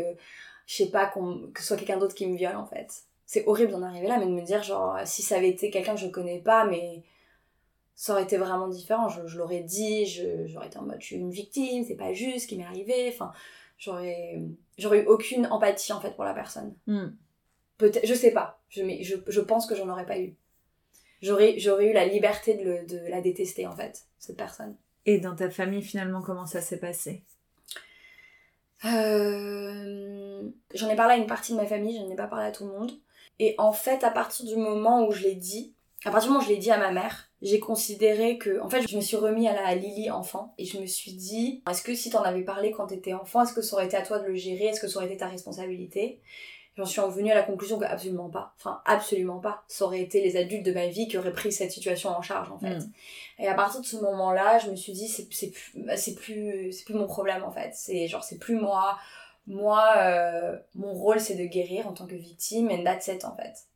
je 0.66 0.74
sais 0.74 0.90
pas 0.90 1.06
que 1.06 1.60
ce 1.60 1.66
soit 1.66 1.76
quelqu'un 1.76 1.98
d'autre 1.98 2.14
qui 2.14 2.26
me 2.26 2.36
viole 2.36 2.56
en 2.56 2.66
fait 2.66 3.05
c'est 3.26 3.44
horrible 3.46 3.72
d'en 3.72 3.82
arriver 3.82 4.06
là, 4.06 4.18
mais 4.18 4.26
de 4.26 4.30
me 4.30 4.42
dire, 4.42 4.62
genre, 4.62 4.96
si 5.04 5.22
ça 5.22 5.36
avait 5.36 5.50
été 5.50 5.68
quelqu'un 5.70 5.94
que 5.94 6.00
je 6.00 6.06
connais 6.06 6.38
pas, 6.38 6.64
mais 6.64 7.02
ça 7.96 8.12
aurait 8.12 8.22
été 8.22 8.36
vraiment 8.36 8.68
différent. 8.68 9.08
Je, 9.08 9.36
l'aurais 9.36 9.62
dit, 9.62 10.06
j'aurais 10.46 10.68
été 10.68 10.78
en 10.78 10.82
mode, 10.82 11.00
je 11.00 11.06
suis 11.06 11.16
une 11.16 11.32
victime, 11.32 11.84
c'est 11.84 11.96
pas 11.96 12.12
juste 12.12 12.44
ce 12.44 12.46
qui 12.46 12.56
m'est 12.56 12.64
arrivé. 12.64 13.10
Enfin, 13.12 13.32
j'aurais, 13.78 14.40
j'aurais 14.78 15.02
eu 15.02 15.06
aucune 15.06 15.46
empathie, 15.46 15.92
en 15.92 16.00
fait, 16.00 16.12
pour 16.12 16.24
la 16.24 16.34
personne. 16.34 16.74
Hmm. 16.86 17.08
Peut-être, 17.78 18.06
je 18.06 18.14
sais 18.14 18.30
pas, 18.30 18.60
je, 18.68 18.82
mais 18.82 19.02
je, 19.02 19.16
je 19.26 19.40
pense 19.40 19.66
que 19.66 19.74
j'en 19.74 19.88
aurais 19.88 20.06
pas 20.06 20.18
eu. 20.18 20.36
J'aurais, 21.20 21.58
j'aurais 21.58 21.90
eu 21.90 21.92
la 21.92 22.06
liberté 22.06 22.54
de, 22.54 22.62
le, 22.62 22.86
de 22.86 22.98
la 23.08 23.20
détester, 23.20 23.66
en 23.66 23.74
fait, 23.74 24.06
cette 24.18 24.36
personne. 24.36 24.76
Et 25.04 25.18
dans 25.18 25.34
ta 25.34 25.50
famille, 25.50 25.82
finalement, 25.82 26.22
comment 26.22 26.46
ça 26.46 26.60
s'est 26.60 26.78
passé? 26.78 27.24
Euh... 28.84 30.48
J'en 30.74 30.90
ai 30.90 30.96
parlé 30.96 31.14
à 31.14 31.16
une 31.16 31.26
partie 31.26 31.52
de 31.52 31.56
ma 31.56 31.66
famille, 31.66 31.96
je 31.96 32.02
n'en 32.02 32.10
ai 32.10 32.16
pas 32.16 32.26
parlé 32.26 32.46
à 32.46 32.52
tout 32.52 32.66
le 32.66 32.72
monde. 32.72 32.92
Et 33.38 33.54
en 33.58 33.72
fait, 33.72 34.04
à 34.04 34.10
partir 34.10 34.46
du 34.46 34.56
moment 34.56 35.06
où 35.06 35.12
je 35.12 35.22
l'ai 35.22 35.34
dit, 35.34 35.74
à 36.04 36.10
partir 36.10 36.28
du 36.28 36.34
moment 36.34 36.44
où 36.44 36.48
je 36.48 36.52
l'ai 36.52 36.58
dit 36.58 36.70
à 36.70 36.78
ma 36.78 36.90
mère, 36.90 37.28
j'ai 37.42 37.60
considéré 37.60 38.38
que, 38.38 38.60
en 38.60 38.68
fait, 38.68 38.88
je 38.88 38.96
me 38.96 39.00
suis 39.00 39.16
remis 39.16 39.48
à 39.48 39.54
la 39.54 39.74
Lily 39.74 40.10
enfant 40.10 40.54
et 40.58 40.64
je 40.64 40.78
me 40.78 40.86
suis 40.86 41.12
dit, 41.12 41.62
est-ce 41.68 41.82
que 41.82 41.94
si 41.94 42.10
t'en 42.10 42.22
avais 42.22 42.42
parlé 42.42 42.70
quand 42.70 42.86
t'étais 42.86 43.12
enfant, 43.12 43.42
est-ce 43.42 43.52
que 43.52 43.62
ça 43.62 43.76
aurait 43.76 43.86
été 43.86 43.96
à 43.96 44.02
toi 44.02 44.18
de 44.18 44.26
le 44.26 44.34
gérer, 44.34 44.66
est-ce 44.66 44.80
que 44.80 44.88
ça 44.88 44.98
aurait 44.98 45.06
été 45.06 45.18
ta 45.18 45.28
responsabilité? 45.28 46.20
J'en 46.76 46.84
suis 46.84 47.00
revenue 47.00 47.32
à 47.32 47.34
la 47.34 47.42
conclusion 47.42 47.78
que 47.78 47.84
absolument 47.86 48.28
pas. 48.28 48.52
Enfin, 48.58 48.82
absolument 48.84 49.38
pas. 49.38 49.64
Ça 49.66 49.86
aurait 49.86 50.02
été 50.02 50.20
les 50.20 50.36
adultes 50.36 50.64
de 50.64 50.72
ma 50.72 50.88
vie 50.88 51.08
qui 51.08 51.16
auraient 51.16 51.32
pris 51.32 51.50
cette 51.50 51.72
situation 51.72 52.10
en 52.10 52.20
charge, 52.20 52.50
en 52.52 52.58
fait. 52.58 52.76
Mm. 52.76 52.92
Et 53.38 53.48
à 53.48 53.54
partir 53.54 53.80
de 53.80 53.86
ce 53.86 53.96
moment-là, 53.96 54.58
je 54.58 54.70
me 54.70 54.76
suis 54.76 54.92
dit, 54.92 55.08
c'est, 55.08 55.26
c'est 55.30 55.50
plus, 55.50 55.86
c'est 55.96 56.14
plus, 56.14 56.72
c'est 56.72 56.84
plus 56.84 56.94
mon 56.94 57.06
problème, 57.06 57.44
en 57.44 57.50
fait. 57.50 57.70
C'est 57.72 58.08
genre, 58.08 58.22
c'est 58.22 58.38
plus 58.38 58.56
moi 58.56 58.98
moi, 59.46 59.94
euh, 59.98 60.58
mon 60.74 60.92
rôle 60.92 61.20
c'est 61.20 61.34
de 61.36 61.44
guérir 61.44 61.86
en 61.86 61.92
tant 61.92 62.06
que 62.06 62.14
victime, 62.14 62.70
and 62.70 62.84
that's 62.84 63.08
it 63.08 63.24
en 63.24 63.36
fait. 63.36 63.66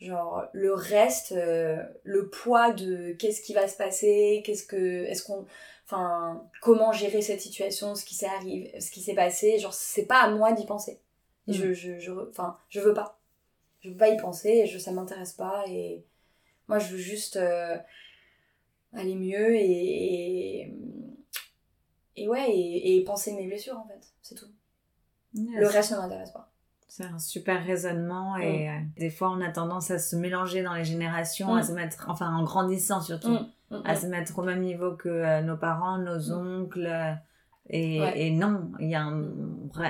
Genre, 0.00 0.44
le 0.52 0.74
reste, 0.74 1.32
euh, 1.32 1.82
le 2.02 2.28
poids 2.28 2.72
de 2.72 3.12
qu'est-ce 3.12 3.40
qui 3.40 3.52
va 3.52 3.68
se 3.68 3.76
passer, 3.76 4.42
qu'est-ce 4.44 4.66
que, 4.66 5.04
est-ce 5.04 5.22
qu'on, 5.22 5.46
enfin, 5.86 6.44
comment 6.60 6.92
gérer 6.92 7.22
cette 7.22 7.40
situation, 7.40 7.94
ce 7.94 8.04
qui 8.04 8.16
s'est 8.16 8.26
arrivé, 8.26 8.80
ce 8.80 8.90
qui 8.90 9.00
s'est 9.00 9.14
passé, 9.14 9.58
genre, 9.58 9.74
c'est 9.74 10.06
pas 10.06 10.22
à 10.22 10.30
moi 10.30 10.52
d'y 10.52 10.66
penser. 10.66 11.00
Mm. 11.46 11.52
Je, 11.52 11.72
je, 11.72 11.98
je, 11.98 12.12
enfin, 12.30 12.56
je 12.68 12.80
veux 12.80 12.94
pas. 12.94 13.18
Je 13.80 13.90
veux 13.90 13.96
pas 13.96 14.08
y 14.10 14.16
penser, 14.16 14.66
je, 14.66 14.78
ça 14.78 14.92
m'intéresse 14.92 15.32
pas, 15.32 15.64
et 15.68 16.04
moi 16.68 16.78
je 16.78 16.92
veux 16.92 16.98
juste 16.98 17.36
euh, 17.36 17.76
aller 18.92 19.16
mieux 19.16 19.56
et, 19.56 20.60
et, 20.62 20.74
et 22.16 22.28
ouais, 22.28 22.48
et, 22.50 22.96
et 22.96 23.04
penser 23.04 23.32
mes 23.32 23.46
blessures 23.46 23.76
en 23.76 23.86
fait, 23.88 24.00
c'est 24.22 24.36
tout. 24.36 24.46
Le 25.34 25.66
reste 25.66 25.92
ne 25.92 25.96
m'intéresse 25.98 26.30
pas. 26.30 26.48
C'est 26.88 27.04
un 27.04 27.18
super 27.18 27.64
raisonnement 27.64 28.36
et 28.36 28.68
mm. 28.68 28.70
euh, 28.70 28.80
des 28.98 29.08
fois 29.08 29.30
on 29.30 29.40
a 29.40 29.48
tendance 29.48 29.90
à 29.90 29.98
se 29.98 30.14
mélanger 30.14 30.62
dans 30.62 30.74
les 30.74 30.84
générations, 30.84 31.54
à 31.54 31.60
mm. 31.60 31.64
se 31.64 31.72
mettre, 31.72 32.06
enfin 32.10 32.34
en 32.36 32.44
grandissant 32.44 33.00
surtout, 33.00 33.38
mm, 33.70 33.82
à 33.86 33.96
se 33.96 34.06
mettre 34.06 34.38
au 34.38 34.42
même 34.42 34.60
niveau 34.60 34.94
que 34.94 35.08
euh, 35.08 35.40
nos 35.40 35.56
parents, 35.56 35.96
nos 35.96 36.32
oncles. 36.32 36.86
Euh, 36.86 37.14
et, 37.70 38.26
et, 38.26 38.30
non, 38.30 38.72
il 38.78 38.90
y 38.90 38.94
a 38.94 39.02
un 39.04 39.24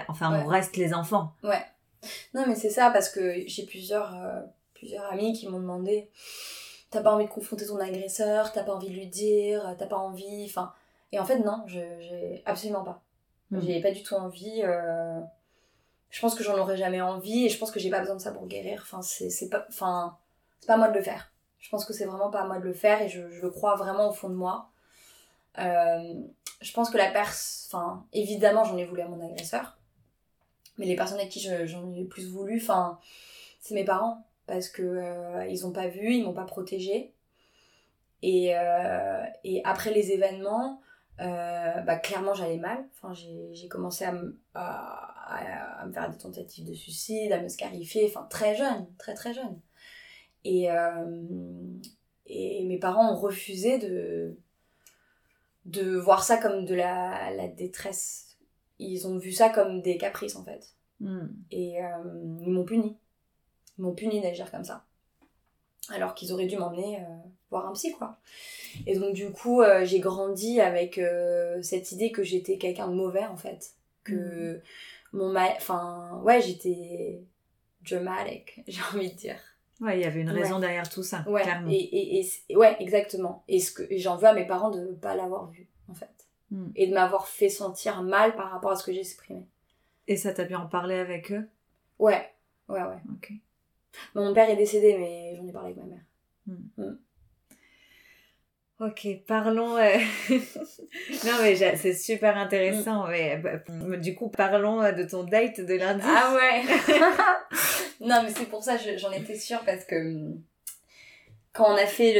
enfin 0.06 0.44
on 0.44 0.46
reste 0.46 0.76
les 0.76 0.94
enfants. 0.94 1.34
Ouais. 1.42 1.64
Non 2.34 2.44
mais 2.46 2.54
c'est 2.54 2.70
ça 2.70 2.90
parce 2.90 3.08
que 3.08 3.48
j'ai 3.48 3.66
plusieurs 3.66 4.14
plusieurs 4.74 5.04
amis 5.10 5.32
qui 5.32 5.48
m'ont 5.48 5.60
demandé 5.60 6.08
T'as 6.90 7.00
pas 7.00 7.14
envie 7.14 7.24
de 7.24 7.30
confronter 7.30 7.66
ton 7.66 7.80
agresseur 7.80 8.52
T'as 8.52 8.62
pas 8.62 8.74
envie 8.74 8.90
de 8.90 8.94
lui 8.94 9.06
dire 9.06 9.74
T'as 9.76 9.86
pas 9.86 9.96
envie 9.96 10.44
Enfin. 10.44 10.72
Et 11.10 11.18
en 11.18 11.24
fait, 11.24 11.38
non, 11.40 11.64
j'ai 11.66 12.42
absolument 12.46 12.84
pas. 12.84 13.02
Mm. 13.52 13.60
J'ai 13.60 13.80
pas 13.80 13.92
du 13.92 14.02
tout 14.02 14.14
envie. 14.14 14.62
Euh, 14.64 15.20
je 16.10 16.20
pense 16.20 16.34
que 16.34 16.42
j'en 16.42 16.58
aurais 16.58 16.76
jamais 16.76 17.00
envie 17.00 17.46
et 17.46 17.48
je 17.48 17.58
pense 17.58 17.70
que 17.70 17.78
j'ai 17.78 17.90
pas 17.90 18.00
besoin 18.00 18.16
de 18.16 18.20
ça 18.20 18.32
pour 18.32 18.46
guérir. 18.46 18.80
Enfin, 18.82 19.02
c'est 19.02 19.48
pas. 19.48 19.64
Enfin, 19.68 20.18
c'est 20.58 20.66
pas 20.66 20.74
à 20.74 20.78
moi 20.78 20.88
de 20.88 20.96
le 20.96 21.02
faire. 21.02 21.32
Je 21.60 21.68
pense 21.68 21.84
que 21.84 21.92
c'est 21.92 22.06
vraiment 22.06 22.30
pas 22.30 22.40
à 22.40 22.46
moi 22.46 22.58
de 22.58 22.64
le 22.64 22.72
faire 22.72 23.00
et 23.00 23.08
je, 23.08 23.30
je 23.30 23.40
le 23.40 23.50
crois 23.50 23.76
vraiment 23.76 24.08
au 24.08 24.12
fond 24.12 24.28
de 24.28 24.34
moi. 24.34 24.70
Euh, 25.58 26.14
je 26.60 26.72
pense 26.72 26.90
que 26.90 26.98
la 26.98 27.10
personne. 27.10 27.60
Enfin, 27.78 28.04
évidemment, 28.12 28.64
j'en 28.64 28.76
ai 28.76 28.84
voulu 28.84 29.00
à 29.02 29.08
mon 29.08 29.24
agresseur. 29.24 29.78
Mais 30.78 30.86
les 30.86 30.96
personnes 30.96 31.18
avec 31.18 31.30
qui 31.30 31.40
j'en 31.40 31.92
ai 31.92 32.00
le 32.00 32.08
plus 32.08 32.28
voulu, 32.28 32.58
enfin, 32.60 32.98
c'est 33.60 33.74
mes 33.74 33.84
parents. 33.84 34.26
Parce 34.46 34.68
que 34.68 34.82
euh, 34.82 35.46
ils 35.46 35.66
ont 35.66 35.72
pas 35.72 35.88
vu, 35.88 36.14
ils 36.14 36.24
m'ont 36.24 36.34
pas 36.34 36.44
protégée. 36.44 37.12
Et, 38.22 38.56
euh, 38.56 39.24
et 39.44 39.62
après 39.64 39.92
les 39.92 40.12
événements, 40.12 40.80
bah, 41.22 41.96
clairement 41.96 42.34
j'allais 42.34 42.58
mal. 42.58 42.84
Enfin, 42.94 43.12
j'ai 43.14 43.68
commencé 43.68 44.04
à, 44.04 44.14
à, 44.54 45.80
à, 45.80 45.86
me 45.86 45.92
faire 45.92 46.10
des 46.10 46.18
tentatives 46.18 46.66
de 46.66 46.74
suicide, 46.74 47.32
à 47.32 47.40
me 47.40 47.48
scarifier, 47.48 48.06
enfin 48.06 48.26
très 48.30 48.56
jeune, 48.56 48.86
très 48.98 49.14
très 49.14 49.32
jeune. 49.34 49.60
Et, 50.44 50.68
et 52.26 52.64
mes 52.64 52.78
parents 52.78 53.12
ont 53.12 53.16
refusé 53.16 53.78
de, 53.78 54.36
de 55.64 55.96
voir 55.96 56.24
ça 56.24 56.36
comme 56.36 56.64
de 56.64 56.74
la, 56.74 57.30
la 57.34 57.48
détresse. 57.48 58.36
Ils 58.78 59.06
ont 59.06 59.18
vu 59.18 59.32
ça 59.32 59.48
comme 59.48 59.80
des 59.82 59.96
caprices 59.96 60.36
en 60.36 60.44
fait. 60.44 60.74
Hmm. 61.00 61.28
Et 61.50 61.82
euh, 61.82 62.38
ils 62.40 62.50
m'ont 62.50 62.64
puni. 62.64 62.96
Ils 63.78 63.82
m'ont 63.82 63.94
puni 63.94 64.20
d'agir 64.20 64.50
comme 64.50 64.64
ça. 64.64 64.84
Alors 65.90 66.14
qu'ils 66.14 66.32
auraient 66.32 66.46
dû 66.46 66.56
m'emmener 66.56 66.98
euh, 66.98 67.04
voir 67.50 67.66
un 67.66 67.72
psy 67.72 67.92
quoi. 67.92 68.18
Et 68.86 68.98
donc 68.98 69.14
du 69.14 69.30
coup 69.30 69.62
euh, 69.62 69.84
j'ai 69.84 70.00
grandi 70.00 70.60
avec 70.60 71.00
cette 71.62 71.92
idée 71.92 72.12
que 72.12 72.22
j'étais 72.22 72.58
quelqu'un 72.58 72.88
de 72.88 72.94
mauvais 72.94 73.24
en 73.26 73.36
fait. 73.36 73.72
Que 74.04 74.56
hmm. 74.56 74.60
mon 75.12 75.36
Enfin 75.36 76.20
ouais 76.24 76.40
j'étais 76.40 77.22
dramatic 77.88 78.62
j'ai 78.68 78.80
envie 78.94 79.10
de 79.10 79.16
dire. 79.16 79.38
Ouais, 79.82 79.98
il 79.98 80.02
y 80.02 80.06
avait 80.06 80.20
une 80.20 80.30
raison 80.30 80.60
derrière 80.60 80.88
tout 80.88 81.02
ça, 81.02 81.24
ouais. 81.26 81.42
clairement. 81.42 81.68
Et, 81.68 82.20
et, 82.48 82.56
ouais, 82.56 82.76
exactement. 82.78 83.42
Et 83.48 83.58
ce 83.58 83.72
que 83.72 83.82
j'en 83.96 84.16
veux 84.16 84.28
à 84.28 84.32
mes 84.32 84.46
parents 84.46 84.70
de 84.70 84.78
ne 84.78 84.92
pas 84.92 85.16
l'avoir 85.16 85.50
vu, 85.50 85.66
en 85.88 85.94
fait. 85.94 86.28
Hmm. 86.52 86.68
Et 86.76 86.86
de 86.86 86.94
m'avoir 86.94 87.26
fait 87.26 87.48
sentir 87.48 88.02
mal 88.02 88.36
par 88.36 88.52
rapport 88.52 88.70
à 88.70 88.76
ce 88.76 88.84
que 88.84 88.92
j'exprimais. 88.92 89.44
Et 90.06 90.16
ça 90.16 90.32
t'a 90.32 90.44
bien 90.44 90.60
en 90.60 90.66
parlé 90.66 90.94
avec 90.94 91.32
eux? 91.32 91.48
Ouais, 91.98 92.30
ouais, 92.68 92.82
ouais. 92.82 93.02
Ok. 93.12 93.32
Mon 94.14 94.32
père 94.34 94.48
est 94.50 94.56
décédé, 94.56 94.96
mais 94.98 95.36
j'en 95.36 95.46
ai 95.46 95.52
parlé 95.52 95.72
avec 95.72 95.82
ma 95.82 95.88
mère. 95.88 96.04
Hmm. 96.46 96.82
Hmm. 96.82 96.96
Ok, 98.80 99.06
parlons. 99.28 99.76
Euh, 99.76 99.96
non, 101.24 101.32
mais 101.40 101.54
c'est 101.76 101.94
super 101.94 102.36
intéressant. 102.36 103.06
Mais, 103.06 103.36
bah, 103.36 103.96
du 103.96 104.16
coup, 104.16 104.28
parlons 104.28 104.82
euh, 104.82 104.90
de 104.90 105.04
ton 105.04 105.22
date 105.22 105.60
de 105.60 105.74
lundi. 105.74 106.04
Ah 106.04 106.34
ouais 106.34 106.62
Non, 108.00 108.22
mais 108.24 108.30
c'est 108.30 108.46
pour 108.46 108.64
ça 108.64 108.76
j'en 108.96 109.12
étais 109.12 109.36
sûre 109.36 109.60
parce 109.64 109.84
que 109.84 110.32
quand 111.52 111.72
on 111.72 111.76
a 111.76 111.86
fait 111.86 112.12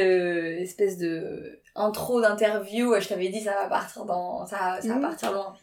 l'espèce 0.58 0.98
de 0.98 1.60
intro 1.74 2.20
d'interview, 2.20 2.94
je 3.00 3.08
t'avais 3.08 3.30
dit 3.30 3.40
ça 3.40 3.54
va 3.54 3.66
partir 3.66 4.04
dans. 4.04 4.46
Ça, 4.46 4.78
ça 4.80 4.94
va 4.94 5.00
partir 5.00 5.32
loin. 5.32 5.56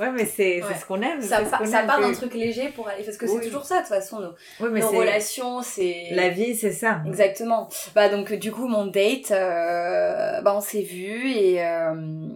Ouais, 0.00 0.10
mais 0.10 0.26
c'est 0.26 0.60
ce 0.60 0.84
qu'on 0.86 1.00
aime. 1.02 1.22
Ça, 1.22 1.44
ça 1.44 1.82
part 1.84 2.00
d'un 2.00 2.12
truc 2.12 2.34
léger 2.34 2.70
pour 2.70 2.88
aller. 2.88 3.04
Parce 3.04 3.16
que 3.16 3.28
c'est 3.28 3.40
toujours 3.40 3.64
ça, 3.64 3.76
de 3.76 3.80
toute 3.80 3.88
façon, 3.90 4.20
nos, 4.20 4.68
nos 4.68 4.88
relations, 4.88 5.62
c'est. 5.62 6.08
La 6.10 6.30
vie, 6.30 6.56
c'est 6.56 6.72
ça. 6.72 7.00
Exactement. 7.06 7.68
Bah, 7.94 8.08
donc, 8.08 8.32
du 8.32 8.50
coup, 8.50 8.66
mon 8.66 8.86
date, 8.86 9.30
euh, 9.30 10.40
bah, 10.40 10.54
on 10.56 10.60
s'est 10.60 10.82
vu 10.82 11.30
et, 11.30 11.64
euh, 11.64 12.28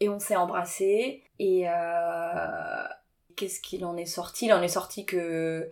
et 0.00 0.08
on 0.10 0.18
s'est 0.18 0.36
embrassé. 0.36 1.22
Et 1.38 1.66
euh, 1.66 2.84
qu'est-ce 3.36 3.60
qu'il 3.60 3.86
en 3.86 3.96
est 3.96 4.04
sorti? 4.04 4.46
Il 4.46 4.52
en 4.52 4.62
est 4.62 4.68
sorti 4.68 5.06
que. 5.06 5.70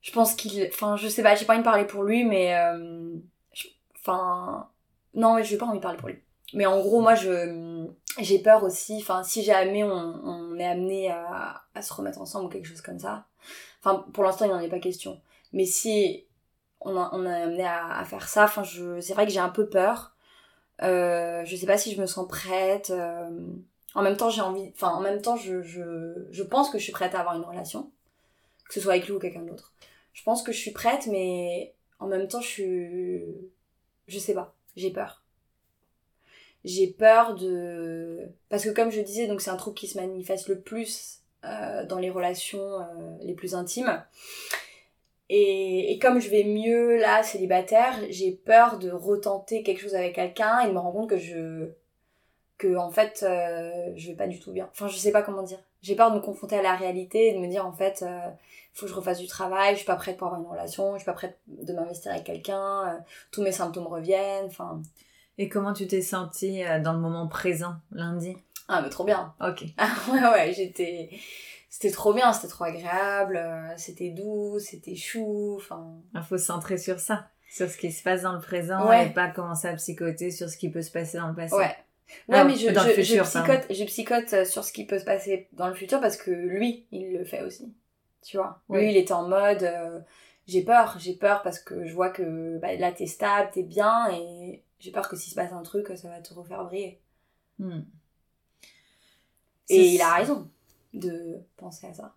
Je 0.00 0.10
pense 0.10 0.34
qu'il. 0.34 0.66
Enfin, 0.72 0.96
je 0.96 1.08
sais 1.08 1.22
pas, 1.22 1.34
j'ai 1.34 1.44
pas 1.44 1.52
envie 1.52 1.62
de 1.62 1.68
parler 1.68 1.84
pour 1.84 2.02
lui, 2.02 2.24
mais. 2.24 2.56
Enfin. 4.00 4.70
Non, 5.12 5.34
mais 5.34 5.44
j'ai 5.44 5.58
pas 5.58 5.66
envie 5.66 5.78
de 5.78 5.82
parler 5.82 5.98
pour 5.98 6.08
lui. 6.08 6.18
Mais 6.52 6.66
en 6.66 6.80
gros, 6.80 7.00
moi, 7.00 7.14
je 7.14 7.86
j'ai 8.20 8.38
peur 8.38 8.62
aussi, 8.62 8.98
enfin, 9.00 9.22
si 9.24 9.42
jamais 9.42 9.82
on, 9.82 9.90
on 9.90 10.58
est 10.58 10.66
amené 10.66 11.10
à, 11.10 11.62
à, 11.74 11.82
se 11.82 11.92
remettre 11.92 12.20
ensemble 12.20 12.46
ou 12.46 12.48
quelque 12.48 12.66
chose 12.66 12.80
comme 12.80 12.98
ça, 12.98 13.26
enfin, 13.80 14.04
pour 14.12 14.24
l'instant, 14.24 14.44
il 14.44 14.50
n'en 14.52 14.60
est 14.60 14.68
pas 14.68 14.78
question. 14.78 15.20
Mais 15.52 15.66
si 15.66 16.24
on, 16.80 16.96
a, 16.96 17.10
on 17.12 17.24
est 17.26 17.42
amené 17.42 17.64
à, 17.64 17.98
à, 17.98 18.04
faire 18.04 18.28
ça, 18.28 18.44
enfin, 18.44 18.62
je, 18.62 19.00
c'est 19.00 19.14
vrai 19.14 19.26
que 19.26 19.32
j'ai 19.32 19.40
un 19.40 19.48
peu 19.48 19.68
peur. 19.68 20.14
Euh, 20.82 21.44
je 21.44 21.56
sais 21.56 21.66
pas 21.66 21.78
si 21.78 21.92
je 21.94 22.00
me 22.00 22.06
sens 22.06 22.28
prête. 22.28 22.90
Euh, 22.90 23.30
en 23.94 24.02
même 24.02 24.16
temps, 24.16 24.30
j'ai 24.30 24.42
envie, 24.42 24.70
enfin, 24.74 24.90
en 24.90 25.00
même 25.00 25.22
temps, 25.22 25.36
je, 25.36 25.62
je, 25.62 26.26
je 26.30 26.42
pense 26.42 26.70
que 26.70 26.78
je 26.78 26.84
suis 26.84 26.92
prête 26.92 27.14
à 27.14 27.20
avoir 27.20 27.36
une 27.36 27.44
relation, 27.44 27.90
que 28.68 28.74
ce 28.74 28.80
soit 28.80 28.92
avec 28.92 29.06
lui 29.06 29.14
ou 29.14 29.18
quelqu'un 29.18 29.42
d'autre. 29.42 29.72
Je 30.12 30.22
pense 30.22 30.42
que 30.42 30.52
je 30.52 30.58
suis 30.58 30.72
prête, 30.72 31.06
mais 31.08 31.74
en 31.98 32.06
même 32.06 32.28
temps, 32.28 32.40
je 32.40 32.48
suis, 32.48 33.24
je 34.06 34.18
sais 34.18 34.34
pas, 34.34 34.54
j'ai 34.76 34.90
peur 34.90 35.23
j'ai 36.64 36.86
peur 36.86 37.34
de 37.34 38.28
parce 38.48 38.64
que 38.64 38.70
comme 38.70 38.90
je 38.90 39.00
disais 39.00 39.26
donc 39.26 39.40
c'est 39.40 39.50
un 39.50 39.56
trouble 39.56 39.76
qui 39.76 39.86
se 39.86 39.98
manifeste 39.98 40.48
le 40.48 40.60
plus 40.60 41.20
euh, 41.44 41.84
dans 41.84 41.98
les 41.98 42.10
relations 42.10 42.80
euh, 42.80 42.84
les 43.20 43.34
plus 43.34 43.54
intimes. 43.54 44.02
Et, 45.30 45.98
comme 46.02 46.20
je 46.20 46.28
vais 46.28 46.44
mieux 46.44 46.96
là 46.96 47.22
célibataire 47.22 47.94
j'ai 48.10 48.32
peur 48.32 48.78
de 48.78 48.90
retenter 48.90 49.62
quelque 49.62 49.80
chose 49.80 49.94
avec 49.94 50.14
quelqu'un 50.14 50.60
et 50.60 50.68
de 50.68 50.72
me 50.72 50.78
rendre 50.78 50.94
compte 50.94 51.10
que 51.10 51.18
je 51.18 51.70
que 52.56 52.76
en 52.76 52.90
fait 52.90 53.24
euh, 53.26 53.92
je 53.96 54.08
vais 54.08 54.16
pas 54.16 54.26
du 54.26 54.40
tout 54.40 54.52
bien. 54.52 54.68
Enfin 54.72 54.88
je 54.88 54.96
sais 54.96 55.12
pas 55.12 55.22
comment 55.22 55.42
dire. 55.42 55.58
J'ai 55.82 55.96
peur 55.96 56.10
de 56.10 56.16
me 56.16 56.22
confronter 56.22 56.56
à 56.56 56.62
la 56.62 56.76
réalité 56.76 57.28
et 57.28 57.34
de 57.34 57.38
me 57.38 57.48
dire 57.48 57.66
en 57.66 57.72
fait 57.72 58.04
faut 58.72 58.86
que 58.86 58.92
je 58.92 58.96
refasse 58.96 59.18
du 59.18 59.26
travail 59.26 59.74
je 59.74 59.78
suis 59.78 59.86
pas 59.86 59.96
prête 59.96 60.16
pour 60.16 60.28
avoir 60.28 60.40
une 60.40 60.48
relation 60.48 60.94
je 60.94 61.00
suis 61.00 61.04
pas 61.04 61.12
prête 61.12 61.38
de 61.46 61.72
m'investir 61.74 62.10
avec 62.10 62.24
quelqu'un 62.24 63.04
tous 63.30 63.42
mes 63.42 63.52
symptômes 63.52 63.86
reviennent 63.86 64.46
enfin 64.46 64.80
et 65.38 65.48
comment 65.48 65.72
tu 65.72 65.86
t'es 65.86 66.02
sentie 66.02 66.64
euh, 66.64 66.80
dans 66.80 66.92
le 66.92 67.00
moment 67.00 67.26
présent, 67.26 67.74
lundi? 67.92 68.36
Ah, 68.68 68.80
mais 68.82 68.90
trop 68.90 69.04
bien. 69.04 69.34
Ok. 69.40 69.64
Ah, 69.76 69.90
ouais, 70.12 70.28
ouais, 70.28 70.52
j'étais... 70.54 71.10
C'était 71.68 71.90
trop 71.90 72.14
bien, 72.14 72.32
c'était 72.32 72.48
trop 72.48 72.64
agréable, 72.64 73.36
euh, 73.36 73.74
c'était 73.76 74.10
doux, 74.10 74.60
c'était 74.60 74.94
chou, 74.94 75.56
enfin... 75.56 75.96
Il 76.14 76.22
faut 76.22 76.38
se 76.38 76.44
centrer 76.44 76.78
sur 76.78 77.00
ça, 77.00 77.26
sur 77.50 77.68
ce 77.68 77.76
qui 77.76 77.90
se 77.90 78.02
passe 78.04 78.22
dans 78.22 78.32
le 78.32 78.40
présent 78.40 78.92
et 78.92 79.10
pas 79.10 79.28
commencer 79.28 79.66
à 79.66 79.74
psychoter 79.74 80.30
sur 80.30 80.48
ce 80.48 80.56
qui 80.56 80.70
peut 80.70 80.82
se 80.82 80.92
passer 80.92 81.18
dans 81.18 81.26
le 81.26 81.34
passé. 81.34 81.54
Ouais. 81.56 81.76
Ouais, 82.28 82.44
mais 82.44 82.54
je, 82.54 82.68
je, 82.68 83.02
je, 83.02 83.22
psychote, 83.22 83.66
je 83.70 83.84
psychote 83.84 84.32
euh, 84.34 84.44
sur 84.44 84.62
ce 84.62 84.72
qui 84.72 84.86
peut 84.86 85.00
se 85.00 85.04
passer 85.04 85.48
dans 85.52 85.66
le 85.66 85.74
futur 85.74 86.00
parce 86.00 86.16
que 86.16 86.30
lui, 86.30 86.86
il 86.92 87.12
le 87.12 87.24
fait 87.24 87.42
aussi. 87.42 87.74
Tu 88.22 88.36
vois? 88.36 88.62
Lui, 88.70 88.90
il 88.92 88.96
était 88.96 89.12
en 89.12 89.26
mode... 89.28 89.68
j'ai 90.46 90.62
peur, 90.62 90.96
j'ai 90.98 91.14
peur 91.14 91.42
parce 91.42 91.58
que 91.58 91.86
je 91.86 91.94
vois 91.94 92.10
que 92.10 92.58
bah, 92.58 92.74
là, 92.74 92.92
t'es 92.92 93.06
stable, 93.06 93.50
t'es 93.52 93.62
bien 93.62 94.10
et 94.12 94.62
j'ai 94.78 94.90
peur 94.90 95.08
que 95.08 95.16
s'il 95.16 95.30
se 95.30 95.34
passe 95.36 95.52
un 95.52 95.62
truc, 95.62 95.88
ça 95.96 96.08
va 96.08 96.20
te 96.20 96.34
refaire 96.34 96.64
briller. 96.64 97.00
Hmm. 97.58 97.80
Et 99.68 99.94
il 99.94 100.02
a 100.02 100.14
raison 100.14 100.50
de 100.92 101.38
penser 101.56 101.86
à 101.86 101.94
ça. 101.94 102.14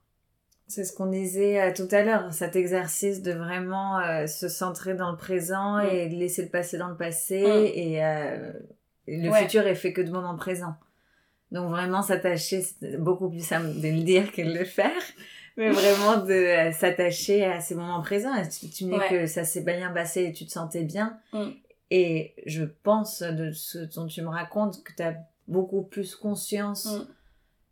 C'est 0.67 0.83
ce 0.83 0.91
qu'on 0.91 1.05
disait 1.05 1.61
euh, 1.61 1.73
tout 1.73 1.87
à 1.91 2.03
l'heure, 2.03 2.33
cet 2.33 2.57
exercice 2.57 3.21
de 3.21 3.31
vraiment 3.31 3.99
euh, 3.99 4.27
se 4.27 4.49
centrer 4.49 4.95
dans 4.95 5.11
le 5.11 5.17
présent 5.17 5.77
hmm. 5.77 5.89
et 5.89 6.09
de 6.09 6.15
laisser 6.15 6.43
le 6.43 6.49
passé 6.49 6.77
dans 6.77 6.89
le 6.89 6.97
passé 6.97 7.41
hmm. 7.41 7.71
et 7.73 8.05
euh, 8.05 8.51
le 9.07 9.31
futur 9.31 9.65
est 9.65 9.75
fait 9.75 9.93
que 9.93 10.01
de 10.01 10.11
moments 10.11 10.35
présents. 10.35 10.75
Donc 11.51 11.69
vraiment 11.69 12.01
s'attacher, 12.01 12.61
c'est 12.61 12.97
beaucoup 12.97 13.29
plus 13.29 13.45
simple 13.45 13.79
de 13.79 13.87
le 13.87 14.03
dire 14.03 14.33
que 14.33 14.41
de 14.41 14.51
le 14.51 14.65
faire, 14.65 15.01
mais 15.57 15.71
vraiment 15.71 16.17
de 16.17 16.71
s'attacher 16.71 17.43
à 17.43 17.59
ces 17.59 17.75
moments 17.75 18.01
présents. 18.01 18.31
Tu, 18.47 18.69
tu 18.69 18.85
me 18.85 18.93
dis 18.93 19.09
que 19.09 19.25
ça 19.25 19.43
s'est 19.43 19.63
bien 19.63 19.91
passé 19.91 20.25
et 20.25 20.31
tu 20.31 20.45
te 20.45 20.51
sentais 20.51 20.83
bien. 20.83 21.17
Et 21.89 22.33
je 22.45 22.63
pense 22.63 23.21
de 23.21 23.51
ce 23.51 23.79
dont 23.79 24.07
tu 24.07 24.21
me 24.21 24.29
racontes 24.29 24.83
que 24.83 24.93
tu 24.93 25.03
as 25.03 25.15
beaucoup 25.47 25.83
plus 25.83 26.15
conscience. 26.15 26.85
Mm. 26.85 27.07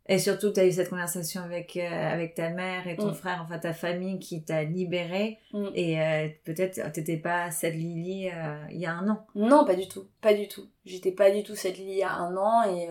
Et 0.08 0.18
surtout, 0.18 0.52
tu 0.52 0.60
as 0.60 0.66
eu 0.66 0.72
cette 0.72 0.88
conversation 0.88 1.42
avec, 1.42 1.76
euh, 1.76 2.12
avec 2.12 2.34
ta 2.34 2.50
mère 2.50 2.86
et 2.86 2.96
ton 2.96 3.10
mm. 3.10 3.14
frère, 3.14 3.40
enfin 3.42 3.58
ta 3.58 3.72
famille 3.72 4.18
qui 4.20 4.42
t'a 4.42 4.62
libéré. 4.62 5.38
Mm. 5.52 5.66
Et 5.74 6.00
euh, 6.00 6.28
peut-être 6.44 6.92
t'étais 6.92 7.16
pas 7.16 7.50
cette 7.50 7.74
Lily 7.74 8.30
euh, 8.30 8.56
il 8.70 8.78
y 8.78 8.86
a 8.86 8.94
un 8.94 9.08
an. 9.08 9.26
Non, 9.34 9.64
pas 9.64 9.74
du 9.74 9.88
tout. 9.88 10.04
Pas 10.20 10.32
du 10.32 10.48
tout. 10.48 10.68
J'étais 10.84 11.12
pas 11.12 11.30
du 11.30 11.42
tout 11.42 11.56
cette 11.56 11.76
Lily 11.76 11.92
il 11.92 11.98
y 11.98 12.02
a 12.02 12.14
un 12.14 12.36
an. 12.36 12.62
Et, 12.64 12.88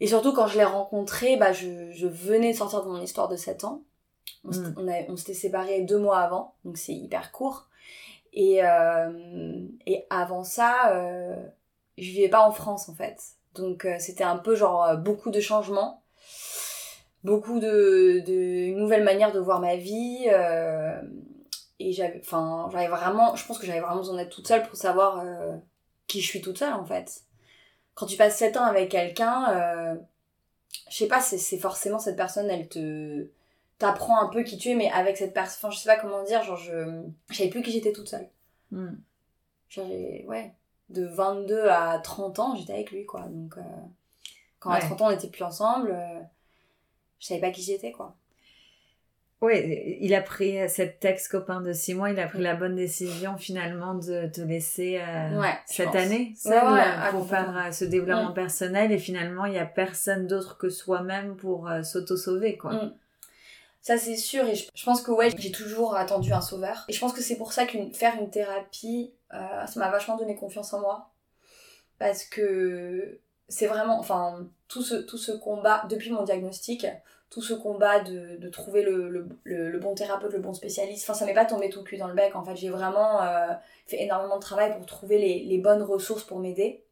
et 0.00 0.06
surtout, 0.06 0.32
quand 0.32 0.46
je 0.46 0.58
l'ai 0.58 0.64
rencontrée, 0.64 1.36
bah, 1.36 1.52
je, 1.52 1.90
je 1.92 2.06
venais 2.06 2.52
de 2.52 2.56
sortir 2.56 2.82
de 2.84 2.88
mon 2.88 3.00
histoire 3.00 3.28
de 3.28 3.36
7 3.36 3.64
ans. 3.64 3.82
On, 4.44 4.86
on 5.08 5.16
s'était 5.16 5.34
séparés 5.34 5.82
deux 5.82 5.98
mois 5.98 6.18
avant, 6.18 6.54
donc 6.64 6.76
c'est 6.76 6.92
hyper 6.94 7.32
court. 7.32 7.68
Et, 8.32 8.62
euh, 8.62 9.66
et 9.86 10.06
avant 10.10 10.44
ça, 10.44 10.92
euh, 10.92 11.34
je 11.96 12.10
vivais 12.10 12.28
pas 12.28 12.46
en 12.46 12.52
France 12.52 12.88
en 12.88 12.94
fait. 12.94 13.18
Donc 13.54 13.86
euh, 13.86 13.96
c'était 13.98 14.24
un 14.24 14.36
peu 14.36 14.54
genre 14.54 14.96
beaucoup 14.98 15.30
de 15.30 15.40
changements, 15.40 16.02
beaucoup 17.24 17.58
de, 17.58 18.22
de 18.26 18.74
nouvelles 18.78 19.04
manières 19.04 19.32
de 19.32 19.40
voir 19.40 19.60
ma 19.60 19.76
vie. 19.76 20.26
et 21.78 21.92
j'avais 21.92 22.20
enfin 22.20 22.68
j'avais 22.70 22.88
vraiment 22.88 23.34
je 23.36 23.46
pense 23.46 23.58
que 23.58 23.66
j'avais 23.66 23.80
vraiment 23.80 23.96
besoin 23.96 24.16
d'être 24.16 24.34
toute 24.34 24.46
seule 24.46 24.62
pour 24.62 24.76
savoir 24.76 25.20
euh, 25.20 25.56
qui 26.06 26.20
je 26.20 26.26
suis 26.26 26.42
toute 26.42 26.58
seule 26.58 26.74
en 26.74 26.84
fait 26.84 27.22
quand 27.96 28.06
tu 28.06 28.16
passes 28.16 28.36
7 28.36 28.56
ans 28.58 28.64
avec 28.64 28.90
quelqu'un 28.92 29.50
euh, 29.50 29.96
je 30.88 30.96
sais 30.96 31.08
pas 31.08 31.20
c'est 31.20 31.58
forcément 31.58 31.98
cette 31.98 32.16
personne 32.16 32.48
elle 32.48 32.68
te 32.68 33.26
t'apprends 33.78 34.20
un 34.20 34.28
peu 34.28 34.42
qui 34.44 34.56
tu 34.58 34.70
es 34.70 34.74
mais 34.76 34.90
avec 34.92 35.16
cette 35.16 35.34
personne 35.34 35.58
enfin 35.68 35.70
je 35.74 35.80
sais 35.82 35.88
pas 35.88 35.98
comment 36.00 36.22
dire 36.22 36.42
genre 36.44 36.56
je 36.56 37.02
je 37.30 37.36
savais 37.36 37.50
plus 37.50 37.62
qui 37.62 37.72
j'étais 37.72 37.92
toute 37.92 38.08
seule. 38.08 38.28
J'avais 39.68 40.24
ouais 40.28 40.54
de 40.90 41.04
22 41.04 41.68
à 41.68 41.98
30 41.98 42.38
ans 42.38 42.54
j'étais 42.54 42.74
avec 42.74 42.92
lui 42.92 43.04
quoi. 43.04 43.22
Donc 43.22 43.58
euh, 43.58 43.62
quand 44.60 44.70
à 44.70 44.74
Ouais. 44.74 44.80
30 44.80 45.00
ans 45.02 45.06
on 45.08 45.10
n'était 45.10 45.28
plus 45.28 45.42
ensemble 45.42 45.90
euh, 45.90 46.20
je 47.18 47.26
savais 47.26 47.40
pas 47.40 47.50
qui 47.50 47.62
j'étais 47.62 47.90
quoi 47.92 48.14
Ouais, 49.42 49.98
il 50.00 50.14
a 50.14 50.22
pris 50.22 50.58
euh, 50.58 50.66
cet 50.66 51.04
ex-copain 51.04 51.60
de 51.60 51.72
six 51.74 51.92
mois, 51.92 52.10
il 52.10 52.18
a 52.18 52.26
pris 52.26 52.40
la 52.40 52.54
bonne 52.54 52.74
décision 52.74 53.36
finalement 53.36 53.94
de 53.94 54.28
te 54.28 54.40
laisser 54.40 54.98
euh, 54.98 55.38
Ouais, 55.38 55.54
cette 55.66 55.94
année 55.94 56.32
seule 56.36 56.54
Ouais, 56.64 56.72
ouais, 56.72 56.80
euh, 56.80 57.10
pour 57.10 57.28
faire 57.28 57.54
euh, 57.54 57.70
ce 57.70 57.84
développement 57.84 58.30
Mm. 58.30 58.34
personnel. 58.34 58.92
Et 58.92 58.98
finalement 58.98 59.44
il 59.44 59.52
y 59.52 59.58
a 59.58 59.66
personne 59.66 60.26
d'autre 60.26 60.56
que 60.56 60.70
soi-même 60.70 61.36
pour 61.36 61.68
euh, 61.68 61.82
s'auto-sauver 61.82 62.56
quoi. 62.56 62.72
Mm. 62.72 62.94
Ça 63.82 63.98
c'est 63.98 64.16
sûr. 64.16 64.44
Et 64.46 64.54
je, 64.54 64.68
je 64.74 64.84
pense 64.84 65.02
que 65.02 65.10
ouais 65.10 65.28
j'ai 65.36 65.52
toujours 65.52 65.96
attendu 65.96 66.32
un 66.32 66.40
sauveur. 66.40 66.86
Et 66.88 66.94
je 66.94 66.98
pense 66.98 67.12
que 67.12 67.20
c'est 67.22 67.36
pour 67.36 67.52
ça 67.52 67.66
que 67.66 67.76
faire 67.92 68.14
une 68.18 68.30
thérapie 68.30 69.12
ça 69.30 69.66
m'a 69.76 69.90
vachement 69.90 70.16
donné 70.16 70.34
confiance 70.34 70.72
en 70.72 70.80
moi. 70.80 71.10
Parce 71.98 72.24
que 72.24 73.18
c'est 73.48 73.66
vraiment 73.66 73.98
enfin 73.98 74.48
tout 74.68 74.82
ce 74.82 74.94
tout 74.94 75.18
ce 75.18 75.32
combat 75.32 75.84
depuis 75.90 76.10
mon 76.10 76.22
diagnostic 76.22 76.86
tout 77.30 77.42
ce 77.42 77.54
combat 77.54 78.00
de, 78.00 78.36
de 78.36 78.48
trouver 78.48 78.82
le, 78.82 79.08
le, 79.08 79.28
le, 79.44 79.78
bon 79.78 79.94
thérapeute 79.94 80.32
le 80.32 80.38
bon 80.38 80.54
spécialiste 80.54 81.08
enfin 81.08 81.18
ça 81.18 81.26
m'est 81.26 81.34
pas 81.34 81.44
tombé 81.44 81.68
tout 81.68 81.82
cul 81.82 81.96
dans 81.96 82.06
le 82.06 82.14
bec 82.14 82.36
en 82.36 82.44
fait 82.44 82.54
j'ai 82.56 82.68
vraiment 82.68 83.20
euh, 83.22 83.48
fait 83.86 84.02
énormément 84.02 84.36
de 84.36 84.42
travail 84.42 84.72
pour 84.76 84.86
trouver 84.86 85.18
les, 85.18 85.44
les 85.44 85.58
bonnes 85.58 85.82
ressources 85.82 86.22
pour 86.22 86.38
m'aider 86.38 86.86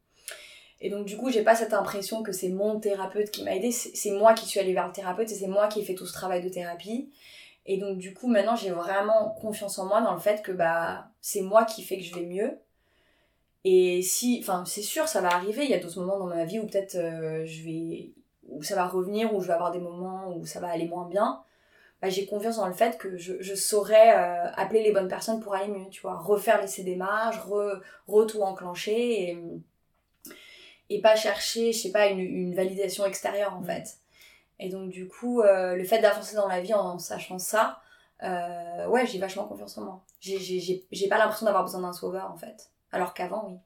et 0.81 0.89
donc 0.89 1.05
du 1.05 1.17
coup, 1.17 1.31
j'ai 1.31 1.41
pas 1.41 1.55
cette 1.55 1.73
impression 1.73 2.21
que 2.21 2.31
c'est 2.31 2.49
mon 2.49 2.79
thérapeute 2.79 3.31
qui 3.31 3.43
m'a 3.43 3.55
aidé, 3.55 3.71
c'est 3.71 4.11
moi 4.11 4.33
qui 4.33 4.45
suis 4.45 4.59
allée 4.59 4.73
vers 4.73 4.87
le 4.87 4.93
thérapeute 4.93 5.31
et 5.31 5.35
c'est 5.35 5.47
moi 5.47 5.67
qui 5.67 5.79
ai 5.79 5.83
fait 5.83 5.95
tout 5.95 6.05
ce 6.05 6.13
travail 6.13 6.43
de 6.43 6.49
thérapie. 6.49 7.11
Et 7.65 7.77
donc 7.77 7.97
du 7.97 8.13
coup, 8.13 8.27
maintenant, 8.27 8.55
j'ai 8.55 8.71
vraiment 8.71 9.29
confiance 9.41 9.79
en 9.79 9.85
moi 9.87 10.01
dans 10.01 10.13
le 10.13 10.19
fait 10.19 10.43
que 10.43 10.51
bah 10.51 11.07
c'est 11.21 11.41
moi 11.41 11.65
qui 11.65 11.81
fais 11.81 11.97
que 11.97 12.03
je 12.03 12.13
vais 12.13 12.25
mieux. 12.25 12.59
Et 13.63 14.03
si, 14.03 14.37
enfin, 14.41 14.63
c'est 14.65 14.83
sûr, 14.83 15.07
ça 15.07 15.21
va 15.21 15.29
arriver. 15.33 15.63
Il 15.63 15.71
y 15.71 15.73
a 15.73 15.79
d'autres 15.79 15.99
moments 15.99 16.19
dans 16.19 16.27
ma 16.27 16.45
vie 16.45 16.59
où 16.59 16.67
peut-être 16.67 16.95
euh, 16.95 17.45
je 17.45 17.63
vais, 17.63 18.11
où 18.49 18.63
ça 18.63 18.75
va 18.75 18.85
revenir, 18.87 19.33
où 19.33 19.41
je 19.41 19.47
vais 19.47 19.53
avoir 19.53 19.71
des 19.71 19.79
moments 19.79 20.33
où 20.35 20.45
ça 20.45 20.59
va 20.59 20.69
aller 20.69 20.87
moins 20.87 21.07
bien. 21.07 21.41
Bah, 22.01 22.09
j'ai 22.09 22.25
confiance 22.25 22.57
dans 22.57 22.67
le 22.67 22.73
fait 22.73 22.97
que 22.97 23.17
je, 23.17 23.41
je 23.41 23.55
saurais 23.55 24.15
euh, 24.15 24.51
appeler 24.55 24.83
les 24.83 24.91
bonnes 24.91 25.07
personnes 25.07 25.39
pour 25.39 25.55
aller 25.55 25.67
mieux, 25.67 25.89
tu 25.89 26.01
vois, 26.01 26.15
refaire 26.15 26.61
les 26.61 26.83
démarches, 26.83 27.39
re, 27.39 27.81
re 28.07 28.27
tout 28.27 28.41
enclencher 28.41 29.29
et 29.31 29.37
et 30.89 31.01
pas 31.01 31.15
chercher, 31.15 31.71
je 31.71 31.79
sais 31.79 31.91
pas, 31.91 32.07
une, 32.07 32.19
une 32.19 32.55
validation 32.55 33.05
extérieure 33.05 33.55
en 33.55 33.63
fait. 33.63 33.97
Et 34.59 34.69
donc 34.69 34.89
du 34.89 35.07
coup, 35.07 35.41
euh, 35.41 35.75
le 35.75 35.83
fait 35.83 35.99
d'avancer 35.99 36.35
dans 36.35 36.47
la 36.47 36.61
vie 36.61 36.73
en 36.73 36.97
sachant 36.99 37.39
ça, 37.39 37.79
euh, 38.23 38.87
ouais, 38.87 39.05
j'ai 39.05 39.19
vachement 39.19 39.45
confiance 39.45 39.77
en 39.77 39.83
moi. 39.83 40.01
J'ai 40.19 41.07
pas 41.09 41.17
l'impression 41.17 41.45
d'avoir 41.45 41.63
besoin 41.63 41.81
d'un 41.81 41.93
sauveur 41.93 42.31
en 42.31 42.37
fait. 42.37 42.69
Alors 42.91 43.13
qu'avant, 43.13 43.47
oui. 43.49 43.57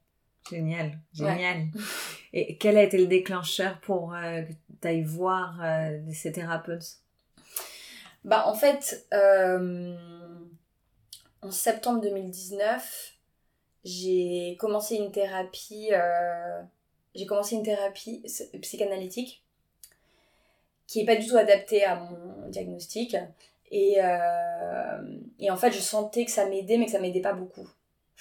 Génial, 0.49 0.97
génial. 1.13 1.67
Et 2.33 2.57
quel 2.57 2.77
a 2.77 2.83
été 2.83 2.97
le 2.97 3.07
déclencheur 3.07 3.79
pour 3.81 4.13
euh, 4.13 4.41
que 4.43 4.53
tu 4.81 4.87
ailles 4.87 5.03
voir 5.03 5.59
euh, 5.63 5.99
ces 6.13 6.31
thérapeutes? 6.31 6.97
Bah 8.23 8.45
en 8.47 8.53
fait, 8.53 9.07
euh, 9.13 9.95
en 11.41 11.51
septembre 11.51 12.01
2019, 12.01 13.13
j'ai 13.85 14.57
commencé 14.59 14.95
une 14.95 15.11
thérapie, 15.11 15.89
j'ai 17.15 17.25
commencé 17.25 17.55
une 17.55 17.63
thérapie 17.63 18.23
psychanalytique 18.61 19.41
qui 20.85 21.01
est 21.01 21.05
pas 21.05 21.15
du 21.15 21.25
tout 21.25 21.37
adaptée 21.37 21.85
à 21.85 21.95
mon 21.95 22.49
diagnostic. 22.49 23.15
Et, 23.71 23.99
et 25.39 25.49
en 25.49 25.55
fait, 25.55 25.71
je 25.71 25.79
sentais 25.79 26.25
que 26.25 26.31
ça 26.31 26.45
m'aidait, 26.45 26.77
mais 26.77 26.87
que 26.87 26.91
ça 26.91 26.99
m'aidait 26.99 27.21
pas 27.21 27.33
beaucoup. 27.33 27.69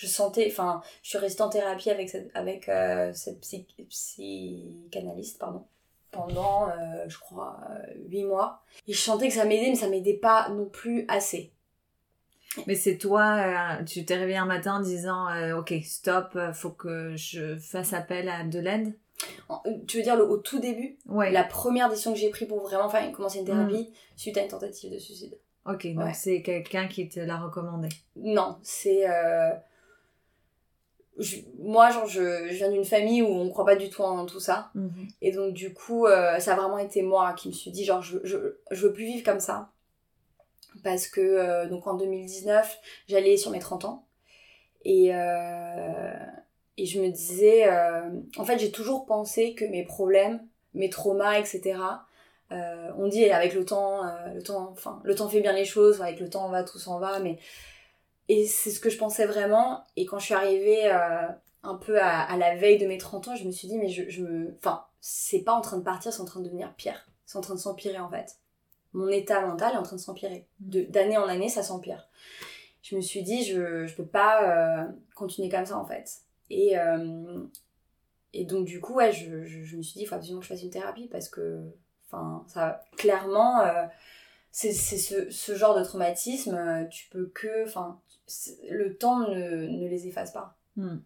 Je 0.01 0.07
sentais, 0.07 0.47
enfin, 0.49 0.81
je 1.03 1.09
suis 1.09 1.19
restée 1.19 1.43
en 1.43 1.49
thérapie 1.49 1.91
avec 1.91 2.09
cette, 2.09 2.31
avec, 2.35 2.69
euh, 2.69 3.13
cette 3.15 3.41
psy- 3.41 3.67
psychanalyste, 3.89 5.39
pardon, 5.41 5.65
pendant, 6.13 6.69
euh, 6.69 7.05
je 7.09 7.19
crois, 7.19 7.59
euh, 7.71 7.93
8 8.09 8.23
mois. 8.25 8.63
Et 8.87 8.93
je 8.93 9.01
sentais 9.01 9.27
que 9.27 9.35
ça 9.35 9.45
m'aidait, 9.45 9.71
mais 9.71 9.75
ça 9.75 9.89
m'aidait 9.89 10.15
pas 10.15 10.51
non 10.51 10.67
plus 10.67 11.05
assez. 11.09 11.51
Mais 12.69 12.77
c'est 12.77 12.97
toi, 12.97 13.79
tu 13.87 14.05
t'es 14.05 14.15
réveillé 14.17 14.39
un 14.39 14.47
matin 14.47 14.77
en 14.77 14.81
disant 14.81 15.27
ok 15.59 15.75
stop, 15.85 16.39
faut 16.55 16.71
que 16.71 17.15
je 17.17 17.57
fasse 17.57 17.93
appel 17.93 18.29
à 18.29 18.43
de 18.45 18.59
l'aide? 18.59 18.95
Tu 19.87 19.99
veux 19.99 20.03
dire 20.03 20.17
le, 20.17 20.25
au 20.25 20.39
tout 20.39 20.59
début, 20.61 20.97
Ouais. 21.07 21.31
la 21.33 21.45
première 21.45 21.89
décision 21.91 22.13
que 22.13 22.19
j'ai 22.19 22.31
prise 22.31 22.49
pour 22.49 22.61
vraiment 22.63 22.89
faire, 22.89 23.11
commencer 23.13 23.41
une 23.41 23.45
thérapie 23.45 23.93
suite 24.17 24.39
à 24.39 24.43
une 24.43 24.49
tentative 24.49 24.93
de 24.93 24.99
suicide. 24.99 25.37
Ok, 25.67 25.87
donc 25.95 26.05
Ouais. 26.05 26.15
c'est 26.15 26.41
quelqu'un 26.43 26.89
qui 26.89 27.09
te 27.09 27.21
l'a 27.21 27.37
recommandé. 27.39 27.89
Non, 28.17 28.57
c'est. 28.63 29.09
euh, 29.09 29.51
je- 31.19 31.39
moi, 31.59 31.91
genre, 31.91 32.07
je, 32.07 32.49
je 32.49 32.55
viens 32.55 32.71
d'une 32.71 32.85
famille 32.85 33.23
où 33.23 33.27
on 33.29 33.51
croit 33.51 33.65
pas 33.65 33.77
du 33.77 33.91
tout 33.91 34.03
en 34.03 34.25
tout 34.27 34.41
ça. 34.41 34.71
Et 35.21 35.33
donc, 35.33 35.53
du 35.55 35.75
coup, 35.75 36.07
euh, 36.07 36.39
ça 36.39 36.53
a 36.53 36.57
vraiment 36.57 36.79
été 36.79 37.03
moi 37.03 37.33
qui 37.35 37.49
me 37.49 37.53
suis 37.53 37.71
dit, 37.71 37.85
genre, 37.85 38.03
je, 38.03 38.19
je, 38.25 38.37
je 38.71 38.87
veux 38.87 38.93
plus 38.93 39.05
vivre 39.05 39.25
comme 39.25 39.41
ça. 39.41 39.71
Parce 40.85 41.07
que, 41.09 41.21
euh, 41.21 41.67
donc, 41.69 41.87
en 41.87 41.95
2019, 41.95 42.79
j'allais 43.09 43.37
sur 43.37 43.51
mes 43.51 43.59
30 43.59 43.85
ans. 43.85 44.07
Et, 44.85 45.11
euh, 45.13 46.13
et 46.77 46.87
je 46.87 47.01
me 47.01 47.09
disais, 47.09 47.69
en 48.37 48.45
fait, 48.45 48.59
j'ai 48.59 48.71
toujours 48.71 49.07
pensé 49.07 49.55
que 49.55 49.65
mes 49.65 49.85
problèmes, 49.85 50.41
mes 50.75 50.89
traumas, 50.91 51.39
etc., 51.39 51.77
on 52.51 53.09
dit 53.09 53.29
avec 53.31 53.53
le 53.55 53.65
temps, 53.65 54.03
le 54.35 54.43
temps, 54.43 54.71
enfin, 54.73 55.01
le 55.05 55.15
temps 55.15 55.29
fait 55.29 55.41
bien 55.41 55.53
les 55.53 55.65
choses, 55.67 56.01
avec 56.01 56.19
le 56.21 56.31
temps 56.31 56.47
on 56.47 56.51
va, 56.51 56.63
tout 56.65 56.79
s'en 56.79 56.99
va, 56.99 57.19
mais 57.19 57.39
et 58.29 58.47
c'est 58.47 58.71
ce 58.71 58.81
que 58.81 58.91
je 58.91 58.99
pensais 58.99 59.27
vraiment. 59.27 59.85
Et 59.97 60.07
quand 60.07 60.19
je 60.19 60.27
suis 60.27 60.35
arrivée 60.35 60.91
euh, 60.93 61.29
un 61.63 61.75
peu 61.77 62.01
à, 62.01 62.21
à 62.23 62.37
la 62.37 62.57
veille 62.57 62.79
de 62.79 62.87
mes 62.87 62.99
30 62.99 63.29
ans, 63.29 63.37
je 63.37 63.45
me 63.45 63.51
suis 63.53 63.69
dit, 63.69 63.79
mais 63.79 63.89
je, 63.89 64.09
je 64.11 64.23
me. 64.23 64.55
Enfin, 64.59 64.85
c'est 65.01 65.43
pas 65.43 65.53
en 65.53 65.61
train 65.61 65.79
de 65.79 65.83
partir, 65.83 66.13
c'est 66.13 66.21
en 66.21 66.27
train 66.27 66.41
de 66.41 66.45
devenir 66.47 66.75
pire. 66.75 67.09
C'est 67.27 67.39
en 67.39 67.43
train 67.43 67.55
de 67.55 67.61
s'empirer 67.61 67.99
en 67.99 68.11
fait. 68.11 68.37
Mon 68.95 69.09
état 69.09 69.41
mental 69.47 69.75
est 69.75 69.79
en 69.79 69.83
train 69.83 69.97
de 69.97 70.01
s'empirer. 70.01 70.47
De- 70.61 70.85
D'année 70.85 71.19
en 71.19 71.29
année, 71.29 71.49
ça 71.49 71.63
s'empire. 71.63 72.09
Je 72.83 72.97
me 72.97 73.01
suis 73.01 73.23
dit, 73.23 73.45
je, 73.45 73.87
je 73.87 73.95
peux 73.97 74.07
pas 74.07 74.83
euh, 74.85 74.87
continuer 75.17 75.49
comme 75.51 75.67
ça 75.67 75.79
en 75.79 75.87
fait. 75.87 76.11
Et, 76.51 76.79
euh, 76.79 77.45
et 78.33 78.45
donc, 78.45 78.67
du 78.67 78.81
coup, 78.81 78.95
ouais, 78.95 79.13
je, 79.13 79.45
je, 79.45 79.63
je 79.65 79.77
me 79.77 79.83
suis 79.83 79.95
dit, 79.95 80.03
il 80.03 80.07
faut 80.07 80.15
absolument 80.15 80.41
que 80.41 80.47
je 80.47 80.53
fasse 80.53 80.63
une 80.63 80.71
thérapie 80.71 81.09
parce 81.09 81.29
que, 81.29 81.61
enfin, 82.09 82.45
ça, 82.49 82.85
clairement, 82.97 83.63
c'est 84.51 84.73
ce, 84.73 85.31
ce 85.31 85.55
genre 85.55 85.79
de 85.79 85.85
traumatisme, 85.85 86.89
tu 86.91 87.09
peux 87.11 87.27
que. 87.35 87.65
Enfin, 87.67 88.01
le 88.71 88.97
temps 88.97 89.21
ne, 89.29 89.67
ne 89.67 89.89
les 89.89 90.07
efface 90.07 90.33
pas. 90.33 90.57
Hmm. 90.77 90.99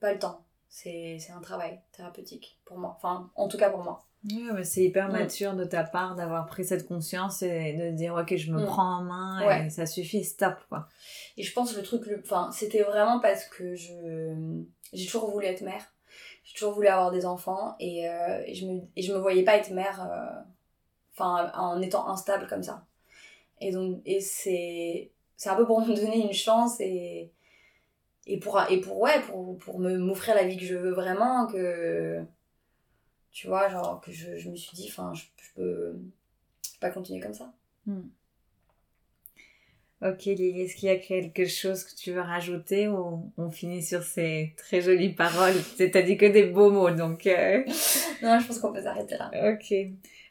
Pas 0.00 0.12
le 0.12 0.18
temps. 0.18 0.44
C'est 0.68 1.18
un 1.36 1.40
travail 1.40 1.80
thérapeutique 1.92 2.58
pour 2.64 2.78
moi. 2.78 2.94
Enfin, 2.96 3.30
en 3.34 3.46
tout 3.48 3.58
cas 3.58 3.68
pour 3.70 3.82
moi. 3.82 4.04
Oui, 4.24 4.48
mais 4.54 4.64
c'est 4.64 4.84
hyper 4.84 5.08
Mm. 5.08 5.12
mature 5.12 5.54
de 5.54 5.64
ta 5.64 5.82
part 5.84 6.14
d'avoir 6.14 6.46
pris 6.46 6.64
cette 6.64 6.86
conscience 6.86 7.42
et 7.42 7.72
de 7.74 7.90
dire 7.90 8.14
ok 8.14 8.36
je 8.36 8.52
me 8.52 8.62
Mm. 8.62 8.66
prends 8.66 8.98
en 8.98 9.02
main 9.02 9.46
Ouais. 9.46 9.66
et 9.66 9.70
ça 9.70 9.84
suffit, 9.84 10.24
stop 10.24 10.54
quoi. 10.68 10.88
Et 11.36 11.42
je 11.42 11.52
pense 11.52 11.72
que 11.72 11.78
le 11.78 11.82
truc, 11.84 12.06
le... 12.06 12.20
enfin, 12.24 12.50
c'était 12.52 12.82
vraiment 12.82 13.18
parce 13.20 13.44
que 13.46 13.74
je 13.74 14.62
j'ai 14.92 15.06
toujours 15.06 15.30
voulu 15.30 15.46
être 15.46 15.62
mère. 15.62 15.84
J'ai 16.44 16.54
toujours 16.54 16.72
voulu 16.72 16.86
avoir 16.88 17.10
des 17.10 17.26
enfants 17.26 17.74
et, 17.80 18.08
euh, 18.08 18.42
et 18.46 18.54
je 18.54 18.66
me 18.66 18.80
et 18.96 19.02
je 19.02 19.12
me 19.12 19.18
voyais 19.18 19.42
pas 19.44 19.56
être 19.56 19.70
mère, 19.72 20.00
euh, 20.10 20.40
enfin, 21.14 21.50
en 21.54 21.82
étant 21.82 22.08
instable 22.08 22.46
comme 22.46 22.62
ça. 22.62 22.86
Et 23.60 23.72
donc 23.72 24.00
et 24.06 24.20
c'est 24.20 25.10
c'est 25.42 25.50
un 25.50 25.56
peu 25.56 25.66
pour 25.66 25.80
me 25.86 25.92
donner 25.92 26.24
une 26.24 26.32
chance 26.32 26.80
et 26.80 27.32
et 28.28 28.38
pour 28.38 28.60
et 28.70 28.80
pour 28.80 29.00
ouais 29.00 29.20
pour 29.22 29.58
pour 29.58 29.80
me 29.80 29.98
m'offrir 29.98 30.36
la 30.36 30.44
vie 30.44 30.56
que 30.56 30.64
je 30.64 30.76
veux 30.76 30.92
vraiment 30.92 31.48
que 31.48 32.22
tu 33.32 33.48
vois 33.48 33.68
genre 33.68 34.00
que 34.00 34.12
je, 34.12 34.36
je 34.36 34.48
me 34.48 34.54
suis 34.54 34.76
dit 34.76 34.86
enfin 34.88 35.12
je, 35.14 35.24
je 35.42 35.50
peux 35.56 35.96
pas 36.80 36.90
continuer 36.90 37.18
comme 37.18 37.34
ça. 37.34 37.52
Ok 40.02 40.24
Lily, 40.26 40.62
est-ce 40.62 40.76
qu'il 40.76 40.88
y 40.88 40.92
a 40.92 40.96
quelque 40.98 41.46
chose 41.46 41.82
que 41.84 41.94
tu 41.96 42.12
veux 42.12 42.20
rajouter 42.20 42.86
ou 42.88 43.32
on 43.36 43.50
finit 43.50 43.82
sur 43.82 44.02
ces 44.02 44.52
très 44.56 44.80
jolies 44.80 45.12
paroles? 45.14 45.54
T'as 45.76 46.02
dit 46.02 46.16
que 46.16 46.26
des 46.26 46.44
beaux 46.44 46.70
mots 46.70 46.90
donc... 46.90 47.26
euh, 47.26 47.64
Non, 48.22 48.38
je 48.38 48.46
pense 48.46 48.58
qu'on 48.60 48.72
peut 48.72 48.82
s'arrêter 48.82 49.16
là. 49.16 49.30
Ok. 49.52 49.74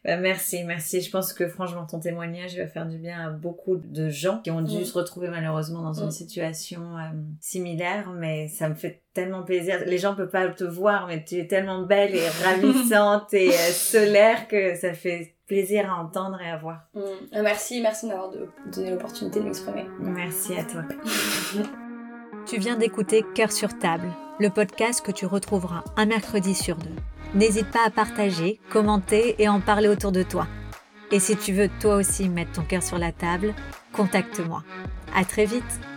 Bah, 0.03 0.17
merci, 0.17 0.63
merci. 0.63 1.01
Je 1.01 1.11
pense 1.11 1.31
que 1.31 1.47
franchement, 1.47 1.85
ton 1.85 1.99
témoignage 1.99 2.57
va 2.57 2.67
faire 2.67 2.87
du 2.87 2.97
bien 2.97 3.27
à 3.27 3.29
beaucoup 3.29 3.77
de 3.77 4.09
gens 4.09 4.39
qui 4.39 4.49
ont 4.49 4.61
dû 4.61 4.83
se 4.83 4.97
retrouver 4.97 5.29
malheureusement 5.29 5.83
dans 5.83 5.93
une 5.93 6.11
situation 6.11 6.97
euh, 6.97 7.11
similaire, 7.39 8.09
mais 8.09 8.47
ça 8.47 8.67
me 8.67 8.73
fait 8.73 9.03
tellement 9.13 9.43
plaisir. 9.43 9.79
Les 9.85 9.99
gens 9.99 10.15
peuvent 10.15 10.29
pas 10.29 10.47
te 10.47 10.63
voir, 10.63 11.05
mais 11.07 11.23
tu 11.23 11.35
es 11.35 11.47
tellement 11.47 11.83
belle 11.83 12.15
et 12.15 12.27
ravissante 12.43 13.33
et 13.33 13.49
euh, 13.49 13.71
solaire 13.71 14.47
que 14.47 14.75
ça 14.75 14.93
fait 14.93 15.35
plaisir 15.45 15.91
à 15.91 16.01
entendre 16.01 16.41
et 16.41 16.49
à 16.49 16.57
voir. 16.57 16.87
Mm. 16.95 16.99
Euh, 16.99 17.43
merci, 17.43 17.81
merci 17.81 18.07
de 18.07 18.11
m'avoir 18.11 18.31
donné 18.73 18.89
l'opportunité 18.89 19.39
de 19.39 19.45
m'exprimer. 19.45 19.85
Merci 19.99 20.55
à 20.55 20.63
toi. 20.63 20.83
tu 22.47 22.57
viens 22.57 22.77
d'écouter 22.77 23.23
Cœur 23.35 23.51
sur 23.51 23.77
table, 23.77 24.09
le 24.41 24.49
podcast 24.49 25.05
que 25.05 25.11
tu 25.11 25.27
retrouveras 25.27 25.83
un 25.97 26.07
mercredi 26.07 26.55
sur 26.55 26.75
deux. 26.75 26.95
N'hésite 27.35 27.69
pas 27.69 27.85
à 27.85 27.91
partager, 27.91 28.59
commenter 28.71 29.35
et 29.37 29.47
en 29.47 29.61
parler 29.61 29.87
autour 29.87 30.11
de 30.11 30.23
toi. 30.23 30.47
Et 31.11 31.19
si 31.19 31.37
tu 31.37 31.53
veux 31.53 31.69
toi 31.79 31.95
aussi 31.95 32.27
mettre 32.27 32.53
ton 32.53 32.63
cœur 32.63 32.81
sur 32.81 32.97
la 32.97 33.11
table, 33.11 33.53
contacte-moi. 33.93 34.63
À 35.15 35.25
très 35.25 35.45
vite! 35.45 35.90